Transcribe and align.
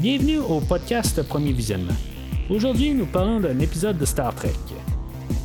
Bienvenue 0.00 0.38
au 0.38 0.60
podcast 0.60 1.22
Premier 1.24 1.52
Visionnement. 1.52 1.92
Aujourd'hui, 2.48 2.94
nous 2.94 3.04
parlons 3.04 3.38
d'un 3.38 3.58
épisode 3.58 3.98
de 3.98 4.06
Star 4.06 4.34
Trek. 4.34 4.54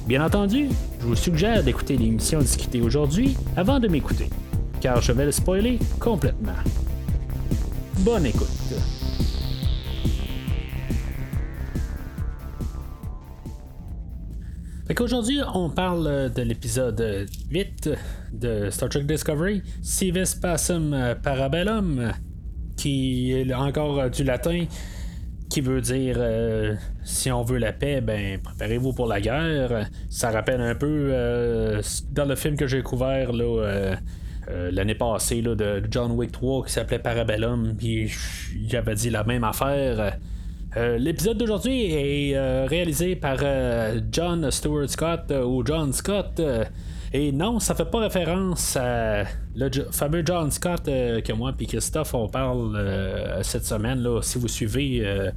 Bien 0.08 0.25
entendu, 0.25 0.70
je 1.01 1.05
vous 1.05 1.15
suggère 1.17 1.62
d'écouter 1.62 1.97
l'émission 1.97 2.39
discutée 2.39 2.79
aujourd'hui 2.79 3.36
avant 3.57 3.81
de 3.81 3.89
m'écouter, 3.89 4.29
car 4.79 5.02
je 5.02 5.12
vais 5.12 5.26
le 5.26 5.33
spoiler 5.33 5.78
complètement. 5.99 6.54
Bonne 7.99 8.28
écoute. 8.28 8.47
Aujourd'hui, 14.97 15.40
on 15.53 15.69
parle 15.69 16.31
de 16.34 16.41
l'épisode 16.44 17.27
8 17.52 17.90
de 18.31 18.70
Star 18.70 18.88
Trek 18.88 19.03
Discovery, 19.03 19.63
Civis 19.81 20.34
Passum 20.41 20.95
Parabellum, 21.22 22.13
qui 22.86 23.31
est 23.31 23.52
encore 23.52 24.12
du 24.12 24.23
latin, 24.23 24.66
qui 25.50 25.62
veut 25.62 25.82
dire 25.82 26.18
euh, 26.20 26.76
si 27.04 27.32
on 27.32 27.42
veut 27.42 27.58
la 27.58 27.73
paix, 27.73 28.00
ben 28.00 28.40
préparez-vous 28.40 28.94
pour 28.94 29.08
la 29.08 29.20
guerre. 29.20 29.90
Ça 30.08 30.30
rappelle 30.30 30.62
un 30.62 30.76
peu 30.76 31.09
euh, 31.12 31.82
dans 32.12 32.26
le 32.26 32.36
film 32.36 32.56
que 32.56 32.68
j'ai 32.68 32.84
couvert 32.84 33.34
là. 33.34 33.64
Euh, 33.64 33.95
l'année 34.72 34.94
passée 34.94 35.42
là, 35.42 35.56
de 35.56 35.82
John 35.90 36.12
Wick 36.12 36.32
3 36.32 36.66
qui 36.68 36.73
s'appelait 36.73 37.00
Parabellum, 37.00 37.73
puis 37.76 38.12
j'avais 38.68 38.94
dit 38.94 39.09
la 39.09 39.23
même 39.23 39.44
affaire. 39.44 40.20
L'épisode 40.76 41.38
d'aujourd'hui 41.38 41.92
est 41.92 42.67
réalisé 42.67 43.16
par 43.16 43.38
John 44.12 44.52
Stewart 44.52 44.90
Scott 44.90 45.31
ou 45.31 45.66
John 45.66 45.92
Scott. 45.92 46.40
Et 47.18 47.32
non, 47.32 47.62
ça 47.62 47.76
fait 47.76 47.86
pas 47.86 48.00
référence 48.00 48.76
à 48.76 49.23
le 49.56 49.70
fameux 49.92 50.22
John 50.26 50.52
Scott 50.52 50.84
que 50.84 51.32
moi 51.32 51.54
et 51.58 51.66
Christophe 51.66 52.14
on 52.14 52.28
parle 52.28 52.78
cette 53.42 53.66
semaine. 53.66 54.00
Là, 54.00 54.22
si 54.22 54.38
vous 54.38 54.50
suivez 54.50 55.32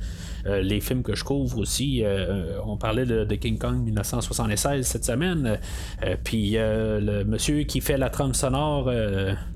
euh, 0.49 0.63
les 0.63 0.81
films 0.81 1.03
que 1.03 1.15
je 1.15 1.25
couvre 1.25 1.59
aussi. 1.59 2.03
Euh, 2.05 2.59
on 2.65 2.77
parlait 2.77 3.05
de, 3.05 3.35
King 3.35 3.59
Kong 3.59 3.83
1976 3.83 4.87
cette 4.87 5.05
semaine. 5.05 5.59
Euh, 6.05 6.17
puis 6.23 6.57
le 6.59 7.25
monsieur 7.25 7.63
qui 7.65 7.81
fait 7.81 7.97
la 7.97 8.11
trame 8.11 8.35
sonore 8.35 8.91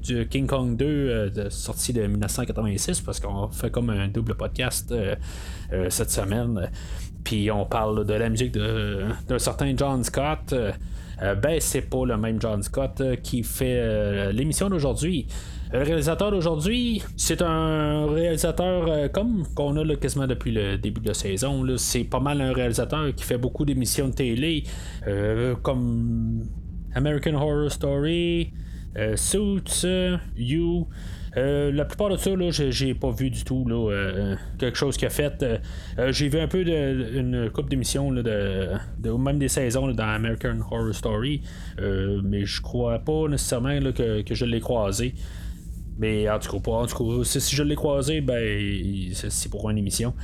du 0.03 0.27
King 0.29 0.47
Kong 0.47 0.77
2 0.77 1.31
de, 1.31 1.49
sorti 1.49 1.93
de 1.93 2.07
1986 2.07 3.01
parce 3.01 3.21
qu'on 3.21 3.49
fait 3.49 3.71
comme 3.71 3.91
un 3.91 4.09
double 4.09 4.35
podcast 4.35 4.95
cette 5.89 6.11
semaine. 6.11 6.71
Puis 7.25 7.51
on 7.51 7.65
parle 7.65 8.05
de 8.05 8.15
la 8.15 8.29
musique 8.29 8.53
d'un 8.53 9.39
certain 9.39 9.75
John 9.77 10.03
Scott. 10.05 10.55
Ben, 11.41 11.61
c'est 11.61 11.83
pas 11.83 12.05
le 12.05 12.17
même 12.17 12.41
John 12.41 12.63
Scott 12.63 13.03
qui 13.23 13.43
fait 13.43 14.33
l'émission 14.33 14.69
d'aujourd'hui. 14.69 15.27
Le 15.73 15.85
réalisateur 15.85 16.31
d'aujourd'hui, 16.31 17.03
c'est 17.17 17.41
un 17.41 18.05
réalisateur 18.07 18.85
euh, 18.89 19.09
comme 19.09 19.47
qu'on 19.55 19.75
a 19.79 19.97
quasiment 19.97 20.27
depuis 20.27 20.51
le 20.53 20.77
début 20.77 21.01
de 21.01 21.09
la 21.09 21.15
saison. 21.15 21.65
C'est 21.79 22.05
pas 22.05 22.21
mal 22.21 22.43
un 22.43 22.53
réalisateur 22.53 23.15
qui 23.15 23.25
fait 23.25 23.39
beaucoup 23.39 23.65
d'émissions 23.65 24.09
de 24.09 24.13
télé, 24.13 24.65
euh, 25.07 25.55
comme 25.63 26.43
American 26.95 27.37
Horror 27.37 27.73
Story, 27.73 28.53
euh, 28.99 29.17
Suits, 29.17 29.87
You. 30.37 30.89
La 31.35 31.85
plupart 31.85 32.11
de 32.11 32.17
ça, 32.17 32.35
là, 32.35 32.51
j'ai 32.51 32.95
pas 32.95 33.11
vu 33.11 33.31
du 33.31 33.45
tout 33.45 33.67
là, 33.67 34.37
quelque 34.59 34.77
chose 34.77 34.97
qu'il 34.97 35.07
a 35.07 35.11
fait. 35.11 35.45
j'ai 36.11 36.29
vu 36.29 36.39
un 36.39 36.49
peu 36.49 36.65
de, 36.65 37.19
une 37.19 37.51
coupe 37.51 37.69
d'émissions 37.71 38.13
de, 38.13 38.23
de, 38.99 39.11
même 39.11 39.39
des 39.39 39.49
saisons 39.49 39.91
dans 39.93 40.09
American 40.09 40.59
Horror 40.71 40.95
Story, 40.95 41.43
mais 42.23 42.45
je 42.45 42.61
crois 42.61 42.99
pas 42.99 43.29
nécessairement 43.29 43.79
que, 43.93 44.23
que, 44.23 44.35
je 44.35 44.45
l'ai 44.45 44.61
croisé. 44.61 45.15
Mais 45.99 46.29
en 46.29 46.39
tout 46.39 46.59
cas, 46.59 46.71
en 46.71 46.87
tout 46.87 46.97
cas 46.97 47.25
si 47.25 47.55
je 47.55 47.63
l'ai 47.63 47.77
croisé, 47.77 48.21
ben 48.21 49.13
c'est 49.13 49.51
pour 49.51 49.69
une 49.71 49.79
émission. 49.79 50.15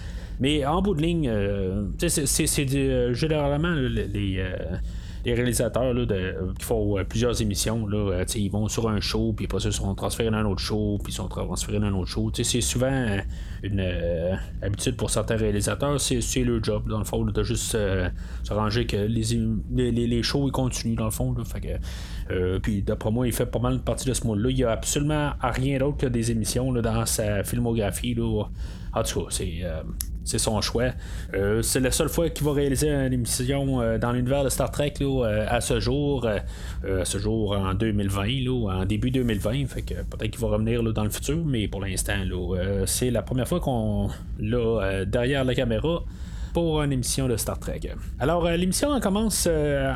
Mais 0.40 0.64
en 0.64 0.82
bout 0.82 0.94
de 0.94 1.02
ligne, 1.02 1.28
euh, 1.28 1.84
c'est 1.98 2.74
euh, 2.74 3.12
généralement 3.12 3.74
les, 3.74 4.36
euh, 4.38 4.76
les 5.24 5.34
réalisateurs 5.34 5.94
là, 5.94 6.04
de, 6.04 6.34
qui 6.58 6.64
font 6.64 6.96
plusieurs 7.08 7.40
émissions, 7.40 7.86
là, 7.86 8.24
ils 8.34 8.50
vont 8.50 8.68
sur 8.68 8.88
un 8.88 9.00
show, 9.00 9.32
puis 9.36 9.46
après 9.46 9.62
ils 9.64 9.72
sont 9.72 9.94
transférés 9.94 10.30
dans 10.30 10.38
un 10.38 10.44
autre 10.44 10.60
show, 10.60 10.98
puis 11.02 11.12
ils 11.12 11.16
sont 11.16 11.28
transférés 11.28 11.78
dans 11.78 11.86
un 11.86 11.94
autre 11.94 12.10
show. 12.10 12.30
C'est 12.34 12.60
souvent 12.60 13.18
une 13.62 14.38
habitude 14.62 14.96
pour 14.96 15.10
certains 15.10 15.36
réalisateurs, 15.36 16.00
c'est 16.00 16.44
le 16.44 16.62
job, 16.62 16.88
dans 16.88 16.98
le 16.98 17.04
fond, 17.04 17.24
de 17.24 17.42
juste 17.42 17.76
s'arranger 18.44 18.86
que 18.86 18.96
les, 18.96 19.22
les, 19.70 20.06
les, 20.06 20.22
shows 20.22 20.48
ils 20.48 20.52
continuent, 20.52 20.96
dans 20.96 21.06
le 21.06 21.10
fond. 21.10 21.34
fait 21.44 21.60
que, 21.60 21.68
euh, 22.32 22.58
puis 22.60 22.82
d'après 22.82 23.10
moi, 23.10 23.26
il 23.26 23.32
fait 23.32 23.46
pas 23.46 23.58
mal 23.58 23.80
partie 23.80 24.08
de 24.08 24.14
ce 24.14 24.26
monde-là. 24.26 24.50
Il 24.50 24.56
n'y 24.56 24.64
a 24.64 24.70
absolument 24.70 25.32
rien 25.40 25.78
d'autre 25.78 25.98
que 25.98 26.06
des 26.06 26.30
émissions 26.30 26.72
dans 26.72 27.06
sa 27.06 27.44
filmographie. 27.44 28.14
Là. 28.14 28.44
En 28.92 29.02
tout 29.02 29.20
cas, 29.20 29.26
c'est. 29.30 29.62
Euh, 30.34 30.38
son 30.38 30.60
choix. 30.60 30.90
Euh, 31.34 31.62
c'est 31.62 31.80
la 31.80 31.90
seule 31.90 32.08
fois 32.08 32.30
qu'il 32.30 32.46
va 32.46 32.52
réaliser 32.52 32.90
une 32.90 33.12
émission 33.12 33.98
dans 33.98 34.12
l'univers 34.12 34.44
de 34.44 34.48
Star 34.48 34.70
Trek 34.70 34.94
à 35.48 35.60
ce 35.60 35.80
jour, 35.80 36.26
à 36.26 37.04
ce 37.04 37.18
jour 37.18 37.52
en 37.52 37.74
2020, 37.74 38.48
en 38.68 38.84
début 38.84 39.10
2020. 39.10 39.66
Fait 39.66 39.82
que 39.82 39.94
peut-être 39.94 40.30
qu'il 40.30 40.40
va 40.40 40.48
revenir 40.48 40.82
dans 40.82 41.04
le 41.04 41.10
futur, 41.10 41.44
mais 41.44 41.68
pour 41.68 41.80
l'instant, 41.80 42.14
c'est 42.86 43.10
la 43.10 43.22
première 43.22 43.48
fois 43.48 43.60
qu'on 43.60 44.08
l'a 44.38 45.04
derrière 45.04 45.44
la 45.44 45.54
caméra 45.54 46.04
pour 46.54 46.82
une 46.82 46.92
émission 46.92 47.28
de 47.28 47.36
Star 47.36 47.58
Trek. 47.58 47.80
Alors, 48.18 48.48
l'émission 48.50 48.98
commence 49.00 49.48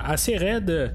assez 0.05 0.37
raide. 0.37 0.93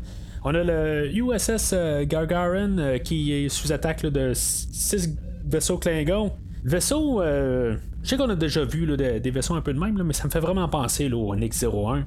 On 0.50 0.56
a 0.56 0.64
le 0.64 1.12
USS 1.14 1.72
euh, 1.74 2.06
Gargarin 2.06 2.78
euh, 2.78 2.98
qui 3.00 3.34
est 3.34 3.50
sous 3.50 3.74
attaque 3.74 4.04
de 4.04 4.32
6 4.34 5.18
vaisseaux 5.46 5.78
Klingons. 5.78 6.32
Vaisseau, 6.64 7.22
euh, 7.22 7.76
je 8.08 8.12
sais 8.12 8.18
qu'on 8.18 8.30
a 8.30 8.36
déjà 8.36 8.64
vu 8.64 8.88
des, 8.96 9.32
vaisseaux 9.32 9.56
un 9.56 9.62
peu 9.62 9.74
de 9.74 9.80
même, 9.80 10.02
mais 10.02 10.14
ça 10.14 10.24
me 10.24 10.30
fait 10.30 10.40
vraiment 10.40 10.70
penser 10.70 11.12
au 11.12 11.36
X-01. 11.36 12.06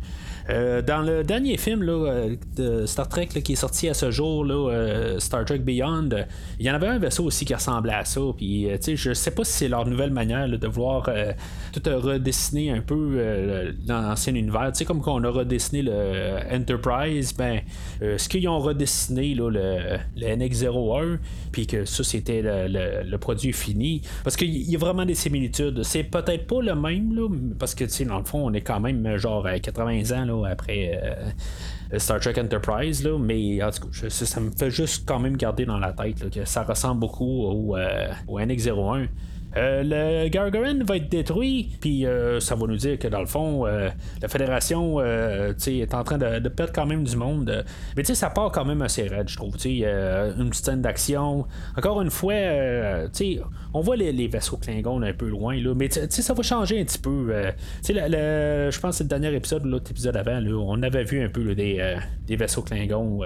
Euh, 0.49 0.81
dans 0.81 1.03
le 1.03 1.23
dernier 1.23 1.59
film 1.59 1.87
euh, 1.87 2.37
de 2.57 2.87
Star 2.87 3.07
Trek 3.07 3.27
qui 3.27 3.53
est 3.53 3.57
sorti 3.57 3.87
à 3.87 3.93
ce 3.93 4.11
jour, 4.11 4.47
euh, 4.49 5.19
Star 5.19 5.45
Trek 5.45 5.59
Beyond, 5.59 6.09
il 6.59 6.65
y 6.65 6.71
en 6.71 6.75
avait 6.75 6.87
un 6.87 6.99
vaisseau 6.99 7.25
aussi 7.25 7.45
qui 7.45 7.55
ressemblait 7.55 7.93
à 7.93 8.07
ça. 8.07 8.23
Puis, 8.35 8.67
je 8.95 9.13
sais 9.13 9.31
pas 9.31 9.45
si 9.45 9.53
c'est 9.53 9.69
leur 9.69 9.87
nouvelle 9.87 10.11
manière 10.11 10.49
de 10.49 10.67
vouloir 10.67 11.07
tout 11.73 11.83
redessiner 11.85 12.71
un 12.71 12.81
peu 12.81 13.75
dans 13.85 14.01
l'ancien 14.01 14.35
univers. 14.35 14.71
sais 14.75 14.87
comme 14.87 15.03
qu'on 15.03 15.23
a 15.23 15.29
redessiné 15.29 15.83
le 15.83 16.39
Enterprise, 16.51 17.35
ben, 17.37 17.61
ce 18.01 18.27
qu'ils 18.27 18.49
ont 18.49 18.59
redessiné 18.59 19.35
le, 19.35 19.51
le, 19.51 19.99
NX-01, 20.17 21.19
puis 21.53 21.67
que 21.67 21.85
ça 21.85 22.03
c'était 22.03 22.41
le, 22.43 23.17
produit 23.19 23.53
fini? 23.53 24.01
Parce 24.25 24.37
qu'il 24.37 24.49
y 24.49 24.75
a 24.75 24.79
vraiment 24.79 25.05
des 25.05 25.15
similitudes. 25.15 25.83
C'est 25.91 26.05
peut-être 26.05 26.47
pas 26.47 26.63
le 26.63 26.77
même, 26.77 27.17
là, 27.17 27.29
parce 27.59 27.75
que 27.75 28.05
dans 28.05 28.19
le 28.19 28.25
fond, 28.25 28.47
on 28.49 28.53
est 28.53 28.61
quand 28.61 28.79
même 28.79 29.17
genre 29.17 29.45
à 29.45 29.59
80 29.59 30.13
ans 30.13 30.45
après 30.45 30.93
euh, 31.03 31.99
Star 31.99 32.21
Trek 32.21 32.35
Enterprise, 32.41 33.03
là, 33.03 33.19
mais 33.19 33.61
en 33.61 33.73
tout 33.73 33.89
cas, 33.89 34.09
ça, 34.09 34.41
me 34.41 34.53
fait 34.53 34.71
juste 34.71 35.03
quand 35.05 35.19
même 35.19 35.37
garder 35.37 35.67
dans 35.67 35.81
la 35.81 35.93
tête 35.93 36.31
que 36.31 36.45
ça 36.45 36.63
ressemble 36.63 37.01
beaucoup 37.01 37.43
au, 37.43 37.77
euh, 37.77 38.07
au 38.29 38.39
NX-01. 38.39 39.09
Euh, 39.57 39.83
le 39.85 40.29
Gargarin 40.29 40.85
va 40.85 40.97
être 40.97 41.09
détruit, 41.09 41.71
puis 41.81 42.07
euh, 42.07 42.39
ça 42.39 42.55
va 42.55 42.67
nous 42.67 42.77
dire 42.77 42.99
que 42.99 43.09
dans 43.09 43.21
le 43.21 43.27
fond, 43.27 43.67
euh, 43.67 43.89
la 44.23 44.29
Fédération 44.29 45.01
est 45.01 45.95
en 45.95 46.05
train 46.05 46.19
de, 46.19 46.49
perdre 46.49 46.73
quand 46.73 46.87
même 46.87 47.05
du 47.05 47.17
monde. 47.17 47.65
Mais 47.97 48.05
ça 48.05 48.31
part 48.31 48.53
quand 48.53 48.65
même 48.65 48.83
assez 48.83 49.07
raide, 49.09 49.29
je 49.29 49.37
trouve. 49.37 49.55
une 49.65 50.51
petite 50.51 50.65
scène 50.65 50.83
d'action. 50.83 51.47
Encore 51.77 52.01
une 52.03 52.11
fois, 52.11 52.35
on 53.75 53.81
voit 53.81 53.97
les, 53.97 54.29
vaisseaux 54.29 54.57
Klingons 54.57 55.03
un 55.03 55.13
peu 55.13 55.29
loin, 55.29 55.57
là, 55.57 55.75
mais 55.75 55.89
ça 55.91 56.35
va 56.35 56.43
changer 56.43 56.81
un 56.81 56.85
petit 56.85 56.99
peu. 56.99 57.33
je 57.85 58.81
pense 58.81 58.91
que 58.91 58.97
c'est 58.97 59.05
le 59.05 59.09
dernier 59.09 59.35
épisode, 59.35 59.65
l'autre 59.65 59.91
épisode 59.91 60.17
avant, 60.17 60.41
on 60.67 60.83
avait 60.83 61.05
vu 61.05 61.23
un 61.23 61.29
peu 61.29 61.55
des, 61.55 61.97
vaisseaux 62.29 62.63
Klingons 62.63 63.23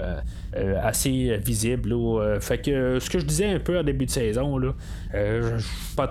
assez 0.82 1.36
visibles. 1.44 1.94
fait 2.40 2.58
que 2.58 2.98
ce 2.98 3.10
que 3.10 3.18
je 3.18 3.26
disais 3.26 3.46
un 3.46 3.58
peu 3.58 3.78
en 3.78 3.82
début 3.82 4.06
de 4.06 4.10
saison, 4.10 4.58
là, 4.58 4.74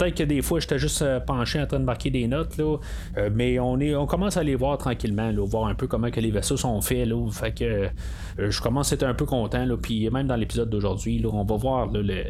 peut 0.04 0.12
que 0.12 0.24
des 0.24 0.42
fois, 0.42 0.60
j'étais 0.60 0.80
juste 0.80 1.02
euh, 1.02 1.20
penché 1.20 1.62
en 1.62 1.66
train 1.66 1.80
de 1.80 1.86
marquer 1.86 2.10
des 2.10 2.28
notes, 2.28 2.58
là, 2.58 2.78
euh, 3.18 3.30
mais 3.34 3.60
on, 3.60 3.80
est, 3.80 3.96
on 3.96 4.06
commence 4.06 4.38
à 4.38 4.44
les 4.44 4.56
voir 4.56 4.78
tranquillement, 4.78 5.32
là, 5.32 5.46
voir 5.46 5.68
un 5.68 5.76
peu 5.76 5.88
comment 5.88 6.10
que 6.10 6.20
les 6.20 6.32
vaisseaux 6.32 6.58
sont 6.58 6.80
faits. 6.82 7.08
Là, 7.08 7.30
fait 7.32 7.52
que 7.52 7.64
euh, 7.64 7.90
je 8.52 8.62
commence 8.62 8.92
à 8.92 8.96
être 8.96 9.04
un 9.04 9.14
peu 9.14 9.26
content. 9.26 9.66
Là, 9.66 9.78
puis 9.78 10.10
même 10.10 10.28
dans 10.28 10.36
l'épisode 10.36 10.70
d'aujourd'hui, 10.70 11.24
on 11.32 11.44
va 11.44 11.56
voir 11.56 11.90
le, 11.92 12.24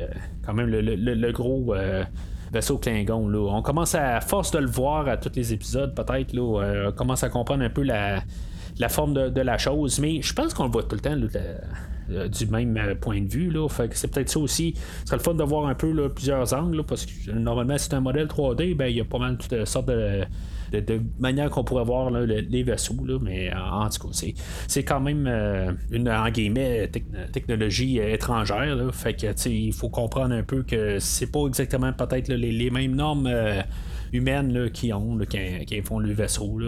quand 0.46 0.54
même 0.54 0.68
le, 0.68 1.32
gros 1.32 1.74
vaisseau 2.52 2.78
Klingon. 2.78 3.28
Là. 3.28 3.40
On 3.40 3.62
commence 3.62 3.96
à, 3.96 4.22
force 4.22 4.52
de 4.52 4.60
le 4.60 4.68
voir 4.68 5.08
à 5.08 5.18
tous 5.18 5.32
les 5.36 5.54
épisodes, 5.54 5.96
peut-être, 5.96 6.38
on 6.38 6.92
commence 6.92 7.24
à 7.24 7.30
comprendre 7.30 7.64
un 7.64 7.70
peu 7.70 7.84
la, 7.84 8.22
la 8.80 8.90
forme 8.90 9.14
de, 9.14 9.42
la 9.42 9.58
chose. 9.58 10.00
Mais 10.00 10.22
je 10.22 10.34
pense 10.34 10.54
qu'on 10.54 10.66
le 10.66 10.72
voit 10.72 10.84
tout 10.84 10.96
le 10.96 11.02
temps. 11.02 11.16
Là, 11.16 11.28
euh, 12.10 12.28
du 12.28 12.48
même 12.48 12.76
euh, 12.78 12.96
point 12.96 13.22
de 13.22 13.30
vue. 13.30 13.50
Là. 13.50 13.68
C'est 13.92 14.12
peut-être 14.12 14.30
ça 14.30 14.40
aussi. 14.40 14.74
Ce 15.02 15.08
serait 15.08 15.18
le 15.18 15.24
fun 15.24 15.34
de 15.34 15.44
voir 15.44 15.68
un 15.68 15.76
peu 15.76 16.10
plusieurs 16.10 16.54
angles, 16.54 16.84
parce 16.84 17.06
que 17.06 17.32
normalement, 17.32 17.78
c'est 17.78 17.94
un 17.94 18.02
modèle 18.02 18.28
3D, 18.28 18.76
ben, 18.76 18.88
il 18.88 18.98
y 18.98 19.02
a 19.02 19.06
pas 19.06 19.20
mal 19.20 19.38
toutes 19.38 19.66
sortes 19.66 19.88
de, 19.88 20.24
de, 20.72 21.02
manières 21.20 21.50
qu'on 21.50 21.64
pourrait 21.64 21.86
voir 21.86 22.10
les 22.12 22.64
vaisseaux. 22.64 22.96
mais 23.22 23.52
en, 23.54 23.88
tout 23.90 24.08
cas, 24.08 24.34
c'est, 24.68 24.84
quand 24.84 25.00
même 25.00 25.28
euh, 25.28 25.72
une 25.92 26.10
en 26.10 26.30
technologie 27.32 28.00
étrangère. 28.00 28.78
fait 28.94 29.14
que 29.14 29.50
il 29.50 29.74
faut 29.74 29.90
comprendre 29.90 30.34
un 30.34 30.44
peu 30.44 30.64
que 30.64 31.00
c'est 31.00 31.32
pas 31.32 31.46
exactement 31.48 31.94
peut-être 31.94 32.30
les, 32.30 32.70
mêmes 32.70 32.96
normes 32.96 33.32
humaines 34.12 34.70
qui 34.72 34.92
ont, 34.94 35.18
qui, 35.20 35.82
font 35.82 36.00
le 36.00 36.14
vaisseau. 36.14 36.60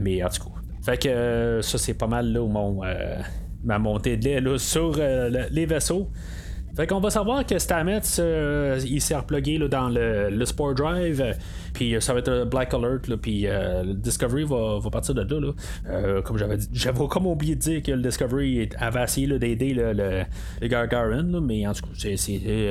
mais 0.00 0.22
en 0.22 0.28
tout 0.28 0.44
cas. 0.44 0.50
Fait 0.82 1.02
que 1.02 1.60
ça, 1.62 1.78
c'est 1.78 1.94
pas 1.94 2.06
mal 2.06 2.32
là, 2.32 2.46
mon, 2.46 2.80
ma 3.66 3.78
montée 3.78 4.16
de 4.16 4.40
lait 4.40 4.58
sur 4.58 4.96
les 5.50 5.66
vaisseaux. 5.66 6.08
Fait 6.76 6.86
qu'on 6.86 7.00
va 7.00 7.08
savoir 7.08 7.46
que 7.46 7.58
Stamets, 7.58 8.02
euh, 8.18 8.78
il 8.84 9.00
s'est 9.00 9.16
replugué 9.16 9.56
là, 9.56 9.66
dans 9.66 9.88
le, 9.88 10.28
le, 10.28 10.44
Sport 10.44 10.74
Drive, 10.74 11.24
puis 11.72 11.96
euh, 11.96 12.00
ça 12.00 12.12
va 12.12 12.18
être 12.18 12.44
Black 12.44 12.74
Alert, 12.74 13.16
puis 13.16 13.46
euh, 13.46 13.94
Discovery 13.94 14.44
va, 14.44 14.78
va, 14.78 14.90
partir 14.90 15.14
de 15.14 15.22
là. 15.22 15.40
là. 15.40 16.20
comme 16.20 16.36
j'avais 16.36 16.58
j'avais 16.74 17.08
comme 17.08 17.26
oublié 17.26 17.54
de 17.54 17.60
dire 17.60 17.82
que 17.82 17.92
le 17.92 18.02
Discovery 18.02 18.68
avait 18.76 19.02
essayé 19.02 19.38
d'aider 19.38 19.72
le, 19.72 19.94
le, 19.94 20.24
le, 20.60 21.40
mais 21.40 21.66
en 21.66 21.72
tout 21.72 21.86
cas, 21.86 22.10
c'est, 22.16 22.70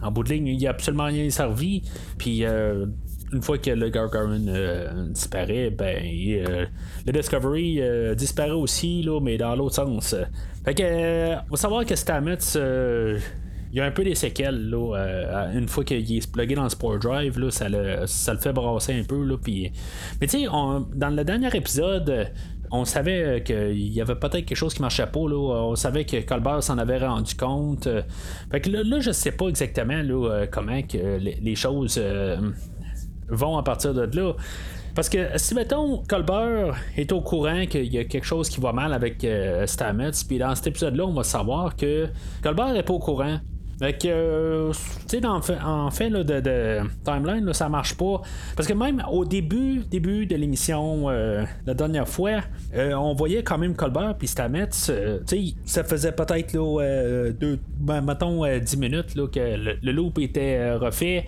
en 0.00 0.12
bout 0.12 0.22
de 0.22 0.28
ligne, 0.28 0.46
il 0.46 0.64
a 0.68 0.70
absolument 0.70 1.06
rien 1.06 1.28
servi, 1.28 1.82
puis 2.18 2.44
une 3.32 3.42
fois 3.42 3.58
que 3.58 3.70
le 3.70 3.88
Gargarin 3.88 4.46
euh, 4.48 5.08
disparaît, 5.08 5.70
ben 5.70 6.02
le 6.02 7.12
Discovery 7.12 7.80
disparaît 8.14 8.50
aussi, 8.50 9.02
là, 9.02 9.20
mais 9.20 9.38
dans 9.38 9.54
l'autre 9.56 9.76
sens. 9.76 10.14
Fait 10.64 10.74
que, 10.74 11.34
on 11.34 11.50
va 11.50 11.56
savoir 11.56 11.84
que 11.84 11.96
Stamets, 11.96 12.38
il 13.72 13.78
y 13.78 13.80
a 13.80 13.86
un 13.86 13.90
peu 13.90 14.04
des 14.04 14.14
séquelles 14.14 14.68
là, 14.68 14.96
euh, 14.96 15.58
une 15.58 15.66
fois 15.66 15.82
qu'il 15.82 16.16
est 16.16 16.30
plugué 16.30 16.54
dans 16.54 16.64
le 16.64 16.68
Sport 16.68 16.98
Drive, 16.98 17.38
là, 17.38 17.50
ça, 17.50 17.70
le, 17.70 18.06
ça 18.06 18.34
le 18.34 18.38
fait 18.38 18.52
brasser 18.52 18.92
un 18.92 19.02
peu. 19.02 19.24
Là, 19.24 19.36
puis... 19.42 19.72
Mais 20.20 20.26
tu 20.26 20.40
sais, 20.40 20.46
dans 20.46 21.10
le 21.10 21.24
dernier 21.24 21.48
épisode, 21.56 22.30
on 22.70 22.84
savait 22.84 23.42
qu'il 23.42 23.92
y 23.92 24.00
avait 24.02 24.14
peut-être 24.14 24.44
quelque 24.44 24.54
chose 24.54 24.74
qui 24.74 24.82
marchait 24.82 25.06
pas. 25.06 25.20
Là. 25.20 25.36
On 25.36 25.74
savait 25.74 26.04
que 26.04 26.20
Colbert 26.20 26.62
s'en 26.62 26.76
avait 26.76 26.98
rendu 26.98 27.34
compte. 27.34 27.88
Fait 28.50 28.60
que 28.60 28.70
là, 28.70 28.82
là 28.82 29.00
je 29.00 29.10
sais 29.10 29.32
pas 29.32 29.48
exactement 29.48 30.02
comment 30.50 30.82
que 30.82 31.18
les, 31.18 31.54
choses 31.54 31.96
euh, 31.98 32.36
vont 33.28 33.56
à 33.58 33.62
partir 33.62 33.94
de 33.94 34.08
là. 34.16 34.32
Parce 34.94 35.08
que 35.08 35.26
si, 35.36 35.54
mettons, 35.54 36.02
Colbert 36.06 36.76
est 36.96 37.12
au 37.12 37.22
courant 37.22 37.64
qu'il 37.66 37.92
y 37.92 37.98
a 37.98 38.04
quelque 38.04 38.26
chose 38.26 38.48
qui 38.48 38.60
va 38.60 38.72
mal 38.72 38.92
avec 38.92 39.24
euh, 39.24 39.66
Stamets, 39.66 40.10
puis 40.28 40.38
dans 40.38 40.54
cet 40.54 40.66
épisode-là, 40.66 41.04
on 41.04 41.14
va 41.14 41.24
savoir 41.24 41.76
que 41.76 42.08
Colbert 42.42 42.72
n'est 42.72 42.82
pas 42.82 42.92
au 42.92 42.98
courant. 42.98 43.38
Fait 43.78 43.94
que, 43.94 44.06
euh, 44.06 44.72
tu 45.08 45.18
sais, 45.18 45.26
en 45.26 45.90
fait, 45.90 46.10
de, 46.10 46.80
timeline, 47.04 47.44
là, 47.44 47.52
ça 47.54 47.68
marche 47.70 47.96
pas. 47.96 48.20
Parce 48.54 48.68
que 48.68 48.74
même 48.74 49.02
au 49.10 49.24
début, 49.24 49.82
début 49.90 50.26
de 50.26 50.36
l'émission, 50.36 51.08
euh, 51.08 51.42
la 51.66 51.74
dernière 51.74 52.06
fois, 52.06 52.40
on 52.74 53.14
voyait 53.14 53.42
quand 53.42 53.58
même 53.58 53.74
Colbert 53.74 54.14
puis 54.18 54.28
Stamets, 54.28 54.68
tu 54.68 54.92
sais, 55.26 55.54
ça 55.64 55.84
faisait 55.84 56.12
peut-être, 56.12 56.52
deux, 56.52 57.58
ben, 57.80 58.02
mettons, 58.02 58.46
10 58.46 58.76
minutes 58.76 59.14
là, 59.16 59.26
que 59.26 59.40
le 59.82 59.92
loop 59.92 60.18
était 60.18 60.74
refait. 60.74 61.24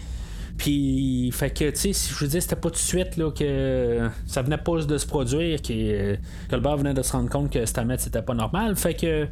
Puis, 0.57 1.31
fait 1.33 1.51
que, 1.51 1.71
tu 1.71 1.93
sais, 1.93 2.15
je 2.15 2.25
veux 2.25 2.31
dire, 2.31 2.41
c'était 2.41 2.57
pas 2.57 2.71
tout 2.71 2.77
de 2.77 2.79
suite 2.79 3.17
là, 3.17 3.31
que 3.31 4.09
ça 4.27 4.43
venait 4.43 4.57
pas 4.57 4.83
de 4.83 4.99
se 4.99 5.07
produire, 5.07 5.61
que, 5.61 6.15
que 6.15 6.55
le 6.55 6.61
bar 6.61 6.77
venait 6.77 6.95
de 6.95 7.03
se 7.03 7.13
rendre 7.13 7.29
compte 7.29 7.51
que 7.51 7.67
Stamets 7.67 7.99
c'était 7.99 8.23
pas 8.23 8.35
normal. 8.35 8.77
Fait 8.77 8.95
que, 8.95 9.25
tu 9.25 9.31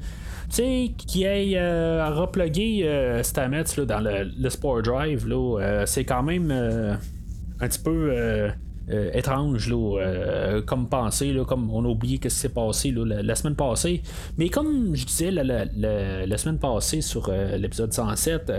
sais, 0.51 0.91
qu'il 0.97 1.23
ait 1.23 1.53
euh, 1.57 2.11
replugué 2.11 2.83
euh, 2.85 3.23
Stamets 3.23 3.65
là, 3.77 3.85
dans 3.85 4.01
le, 4.01 4.51
Sport 4.51 4.83
Drive, 4.83 5.27
là, 5.29 5.61
euh, 5.61 5.87
c'est 5.87 6.05
quand 6.05 6.25
même 6.25 6.51
euh, 6.51 6.95
un 7.61 7.69
petit 7.69 7.81
peu. 7.81 8.13
étrange 9.15 9.71
là, 9.71 10.61
comme 10.67 10.89
pensée, 10.89 11.33
là, 11.33 11.45
comme 11.45 11.71
on 11.71 11.85
a 11.85 11.89
oublié 11.89 12.17
ce 12.17 12.23
qui 12.23 12.31
s'est 12.31 12.49
passé 12.49 12.91
là, 12.91 13.23
la, 13.23 13.35
semaine 13.37 13.55
passée. 13.55 14.03
Mais 14.37 14.49
comme 14.49 14.97
je 14.97 15.07
disais 15.07 15.31
la, 15.31 15.65
la 16.27 16.37
semaine 16.37 16.59
passée 16.59 17.01
sur 17.01 17.31
l'épisode 17.31 17.93
107, 17.93 18.53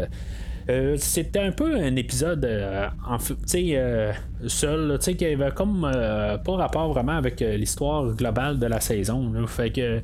euh, 0.70 0.96
c'était 0.98 1.40
un 1.40 1.52
peu 1.52 1.76
un 1.76 1.96
épisode 1.96 2.46
euh, 2.46 2.88
en, 3.06 3.18
euh, 3.56 4.14
seul, 4.48 5.00
qui 5.00 5.26
avait 5.26 5.52
comme 5.52 5.90
pas 5.92 6.56
rapport 6.56 6.94
vraiment 6.94 7.18
avec 7.18 7.42
l'histoire 7.42 8.14
globale 8.16 8.60
de 8.60 8.66
la 8.66 8.80
saison. 8.80 9.32
fait 9.48 9.72
que 9.72 10.02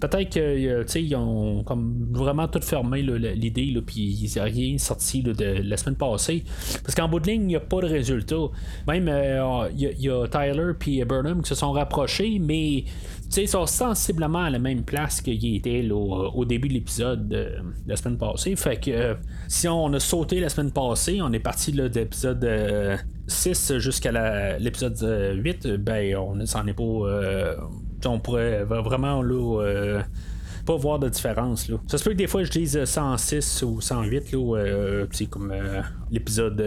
peut-être 0.00 0.30
qu'ils 0.30 1.16
ont 1.16 1.62
comme 1.62 2.08
vraiment 2.10 2.48
tout 2.48 2.60
fermé 2.60 3.02
l'idée, 3.02 3.80
puis 3.86 4.00
il 4.00 4.30
n'y 4.30 4.38
a 4.38 4.44
rien 4.44 4.78
sorti 4.78 5.22
de 5.22 5.62
la 5.62 5.76
semaine 5.76 5.96
passée. 5.96 6.44
Parce 6.82 6.94
qu'en 6.94 7.08
bout 7.08 7.20
de 7.20 7.26
ligne, 7.28 7.42
il 7.42 7.48
n'y 7.48 7.56
a 7.56 7.60
pas 7.60 7.80
de 7.80 7.86
résultat. 7.86 8.48
Même 8.88 9.10
il 9.76 9.92
y, 9.98 10.10
a 10.10 10.26
Tyler 10.26 10.72
et 10.86 11.04
Burnham 11.04 11.42
qui 11.42 11.48
se 11.48 11.54
sont 11.54 11.72
rapprochés, 11.72 12.38
mais 12.40 12.84
ils 13.36 13.48
sont 13.48 13.66
sensiblement 13.66 14.44
à 14.44 14.50
la 14.50 14.58
même 14.58 14.82
place 14.82 15.20
qu'ils 15.20 15.56
étaient 15.56 15.88
au, 15.90 16.44
début 16.44 16.68
de 16.68 16.74
l'épisode 16.74 17.28
de, 17.28 17.52
la 17.86 17.96
semaine 17.96 18.18
passée. 18.18 18.56
Fait 18.56 18.76
que 18.76 19.16
si 19.48 19.68
on 19.68 19.92
a 19.92 20.00
sauté 20.00 20.40
la 20.40 20.48
semaine 20.48 20.72
passée, 20.72 21.20
on 21.22 21.32
est 21.32 21.40
parti 21.40 21.72
de 21.72 21.82
l'épisode 21.82 22.98
6 23.28 23.78
jusqu'à 23.78 24.58
l'épisode 24.58 24.98
8, 25.36 25.68
ben 25.76 26.16
on 26.16 26.44
s'en 26.46 26.66
est 26.66 26.74
pas. 26.74 26.82
Euh, 26.82 27.56
on 28.04 28.18
pourrait 28.18 28.64
vraiment 28.64 29.22
là 29.22 30.02
pas 30.66 30.76
voir 30.76 30.98
de 30.98 31.08
différence. 31.08 31.68
Là. 31.68 31.78
Ça 31.86 31.98
se 31.98 32.04
peut 32.04 32.10
que 32.10 32.16
des 32.16 32.26
fois 32.26 32.42
je 32.42 32.50
dise 32.50 32.84
106 32.84 33.62
ou 33.62 33.80
108, 33.80 34.32
là, 34.32 35.06
c'est 35.12 35.26
comme 35.26 35.54
l'épisode. 36.10 36.62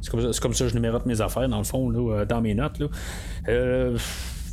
c'est, 0.00 0.10
comme 0.10 0.54
ça, 0.54 0.64
que 0.64 0.70
je 0.70 0.74
numérote 0.74 1.06
mes 1.06 1.20
affaires 1.20 1.48
dans 1.48 1.58
le 1.58 1.64
fond, 1.64 1.90
là, 1.90 2.24
dans 2.24 2.40
mes 2.40 2.54
notes. 2.54 2.78
Là 2.78 2.88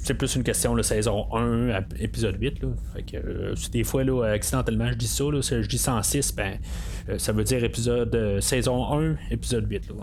c'est 0.03 0.13
plus 0.15 0.35
une 0.35 0.43
question 0.43 0.75
de 0.75 0.81
saison 0.81 1.33
1, 1.33 1.81
épisode 1.99 2.35
8. 2.39 2.61
Là. 2.61 2.67
Fait 2.93 3.03
que, 3.03 3.17
euh, 3.17 3.55
des 3.71 3.85
fois, 3.85 4.03
là, 4.03 4.23
accidentellement, 4.25 4.89
je 4.91 4.97
dis 4.97 5.07
ça. 5.07 5.23
Là, 5.23 5.39
je 5.41 5.67
dis 5.67 5.77
106, 5.77 6.35
ben, 6.35 6.57
ça 7.17 7.33
veut 7.33 7.43
dire 7.43 7.63
épisode 7.63 8.15
euh, 8.15 8.39
saison 8.39 8.93
1, 8.93 9.15
épisode 9.31 9.69
8. 9.69 9.89
Là, 9.89 9.95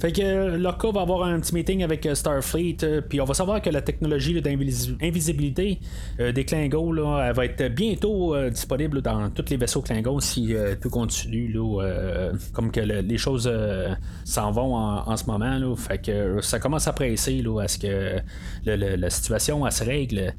fait 0.00 0.12
que 0.12 0.56
Locke 0.56 0.92
va 0.92 1.02
avoir 1.02 1.24
un 1.24 1.38
petit 1.38 1.54
meeting 1.54 1.84
avec 1.84 2.08
Starfleet, 2.12 3.02
puis 3.08 3.20
on 3.20 3.24
va 3.24 3.34
savoir 3.34 3.62
que 3.62 3.70
la 3.70 3.82
technologie 3.82 4.40
d'invisibilité 4.42 5.78
des 6.18 6.44
Klingons 6.44 6.90
là, 6.90 7.32
va 7.32 7.44
être 7.44 7.68
bientôt 7.68 8.36
disponible 8.50 9.00
dans 9.00 9.30
tous 9.30 9.44
les 9.50 9.56
vaisseaux 9.56 9.82
Klingons 9.82 10.18
si 10.18 10.54
tout 10.80 10.90
continue, 10.90 11.52
là, 11.52 12.32
comme 12.52 12.72
que 12.72 12.80
les 12.80 13.18
choses 13.18 13.50
s'en 14.24 14.50
vont 14.50 14.74
en, 14.74 15.16
ce 15.16 15.26
moment. 15.26 15.56
Là, 15.56 15.76
fait 15.76 15.98
que 15.98 16.40
ça 16.40 16.58
commence 16.58 16.88
à 16.88 16.92
presser 16.92 17.40
là, 17.40 17.60
à 17.60 17.68
ce 17.68 17.78
que 17.78 18.18
la 18.64 19.10
situation 19.10 19.70
se 19.70 19.84
règle. 19.84 20.34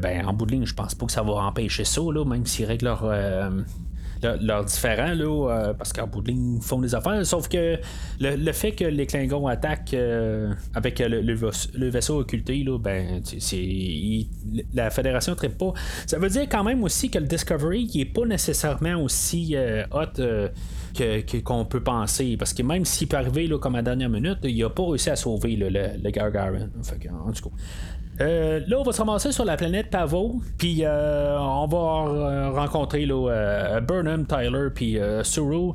ben, 0.00 0.24
en 0.24 0.32
bout 0.32 0.46
de 0.46 0.52
ligne, 0.52 0.66
je 0.66 0.74
pense 0.74 0.94
pas 0.94 1.06
que 1.06 1.12
ça 1.12 1.22
va 1.22 1.32
empêcher 1.32 1.84
ça, 1.84 2.00
là, 2.00 2.24
même 2.24 2.46
s'ils 2.46 2.66
règlent 2.66 2.84
leur, 2.84 3.04
leur 4.22 4.64
différent, 4.64 5.14
là, 5.14 5.50
euh, 5.50 5.74
parce 5.74 5.92
qu'en 5.92 6.06
bout 6.06 6.20
de 6.22 6.28
ligne, 6.28 6.56
ils 6.56 6.62
font 6.62 6.80
des 6.80 6.94
affaires. 6.94 7.24
Sauf 7.24 7.48
que 7.48 7.78
le, 8.20 8.52
fait 8.52 8.72
que 8.72 8.84
les 8.84 9.06
Klingons 9.06 9.46
attaquent 9.46 9.94
euh, 9.94 10.52
avec 10.74 10.98
le, 10.98 11.88
vaisseau 11.90 12.18
occulté, 12.20 12.62
là, 12.62 12.78
ben, 12.78 13.22
la 14.74 14.90
Fédération 14.90 15.36
ne 15.40 15.48
pas. 15.48 15.72
Ça 16.06 16.18
veut 16.18 16.28
dire 16.28 16.46
quand 16.50 16.64
même 16.64 16.82
aussi 16.82 17.10
que 17.10 17.18
le 17.18 17.26
Discovery 17.26 17.86
qui 17.86 18.02
est 18.02 18.12
pas 18.12 18.24
nécessairement 18.26 18.96
aussi 18.96 19.56
euh, 19.56 19.84
hot. 19.92 20.20
Qu'on 21.44 21.64
peut 21.64 21.82
penser. 21.82 22.36
Parce 22.36 22.52
que 22.52 22.64
même 22.64 22.84
s'il 22.84 23.06
peut 23.06 23.16
arriver 23.16 23.46
là, 23.46 23.58
comme 23.58 23.76
à 23.76 23.78
la 23.78 23.82
dernière 23.82 24.10
minute, 24.10 24.38
il 24.42 24.62
a 24.64 24.68
pas 24.68 24.82
réussi 24.84 25.08
à 25.08 25.14
sauver 25.14 25.54
le, 25.54 25.68
le, 25.68 26.10
Gargarin. 26.10 26.64
en 26.64 27.32
tout 27.32 27.48
cas. 27.48 27.56
Euh, 28.20 28.60
là, 28.66 28.78
on 28.78 28.82
va 28.82 28.92
se 28.92 28.98
ramasser 28.98 29.32
sur 29.32 29.44
la 29.44 29.56
planète 29.56 29.88
Pavo, 29.88 30.40
puis 30.58 30.84
euh, 30.84 31.38
on 31.38 31.66
va 31.66 31.78
euh, 31.78 32.50
rencontrer 32.50 33.06
là, 33.06 33.80
Burnham, 33.80 34.26
Tyler, 34.26 34.68
puis 34.74 34.98
Suru. 35.22 35.72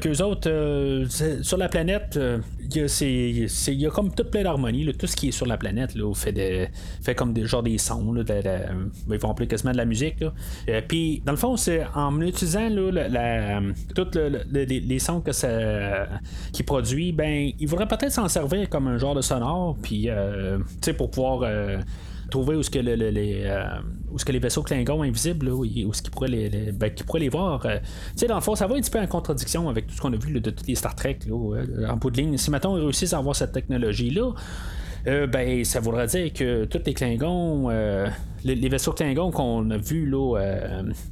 qu'eux 0.00 0.22
autres, 0.22 1.06
sur 1.42 1.56
la 1.56 1.68
planète, 1.68 2.18
il 2.74 3.80
y, 3.80 3.86
a 3.86 3.90
comme 3.90 4.14
toute 4.14 4.30
plein 4.30 4.42
d'harmonie. 4.42 4.92
Tout 4.94 5.06
ce 5.06 5.16
qui 5.16 5.28
est 5.28 5.32
sur 5.32 5.46
la 5.46 5.56
planète 5.56 5.94
là, 5.94 6.12
fait, 6.14 6.32
de, 6.32 6.66
fait 7.02 7.14
comme 7.14 7.32
des, 7.32 7.46
genre 7.46 7.62
des 7.62 7.78
sons. 7.78 8.12
Là, 8.12 8.22
ils 9.10 9.18
vont 9.18 9.30
appeler 9.30 9.46
quasiment 9.46 9.72
de 9.72 9.76
la 9.76 9.84
musique. 9.84 10.24
puis, 10.88 11.22
dans 11.24 11.32
le 11.32 11.38
fond, 11.38 11.56
c'est 11.56 11.86
en 11.94 12.20
utilisant 12.20 12.68
là, 12.68 13.60
tous 13.94 14.18
les 14.52 14.98
sons 14.98 15.20
que 15.20 15.32
ça, 15.32 16.08
qui 16.52 16.62
produit, 16.62 17.12
ben, 17.12 17.52
il 17.58 17.68
faudrait 17.68 17.88
peut-être 17.88 18.12
s'en 18.12 18.28
servir 18.28 18.68
comme 18.68 18.88
un 18.88 18.98
genre 18.98 19.14
de 19.14 19.22
sonore, 19.22 19.76
puis, 19.82 20.08
pour 20.96 21.10
pouvoir 21.10 21.44
trouver 22.30 22.56
où 22.56 22.62
ce 22.62 22.70
que 22.70 22.78
les, 22.78 23.42
euh, 23.44 23.64
ce 24.16 24.24
que 24.24 24.32
les 24.32 24.38
vaisseaux 24.38 24.62
Klingons 24.62 25.02
invisibles, 25.02 25.48
où, 25.48 25.64
ce 25.92 26.02
qu'ils 26.02 26.10
pourraient 26.10 26.28
les, 26.28 26.72
ben, 26.72 26.90
les 27.14 27.28
voir. 27.28 27.64
Euh, 27.66 27.78
tu 27.78 27.86
sais, 28.16 28.26
dans 28.26 28.36
le 28.36 28.40
fond, 28.40 28.54
ça 28.54 28.66
va 28.66 28.74
un 28.74 28.80
petit 28.80 28.90
peu 28.90 29.00
en 29.00 29.06
contradiction 29.06 29.68
avec 29.68 29.86
tout 29.86 29.94
ce 29.94 30.00
qu'on 30.00 30.12
a 30.12 30.16
vu 30.16 30.40
de 30.40 30.50
tous 30.50 30.66
les 30.66 30.74
Star 30.74 30.94
Trek 30.94 31.18
en 31.30 31.96
bout 31.96 32.10
de 32.10 32.16
ligne. 32.16 32.36
Si 32.36 32.50
maintenant 32.50 32.72
on 32.72 32.84
réussit 32.84 33.12
à 33.12 33.18
avoir 33.18 33.36
cette 33.36 33.52
technologie-là, 33.52 34.32
euh, 35.06 35.26
ben, 35.26 35.64
ça 35.64 35.78
voudrait 35.80 36.08
dire 36.08 36.32
que 36.32 36.64
tous 36.64 36.80
les 36.84 36.94
Klingons, 36.94 37.68
les, 38.44 38.68
vaisseaux 38.68 38.92
Klingons 38.92 39.30
qu'on 39.30 39.70
a 39.70 39.76
vus 39.76 40.06
là, 40.06 40.36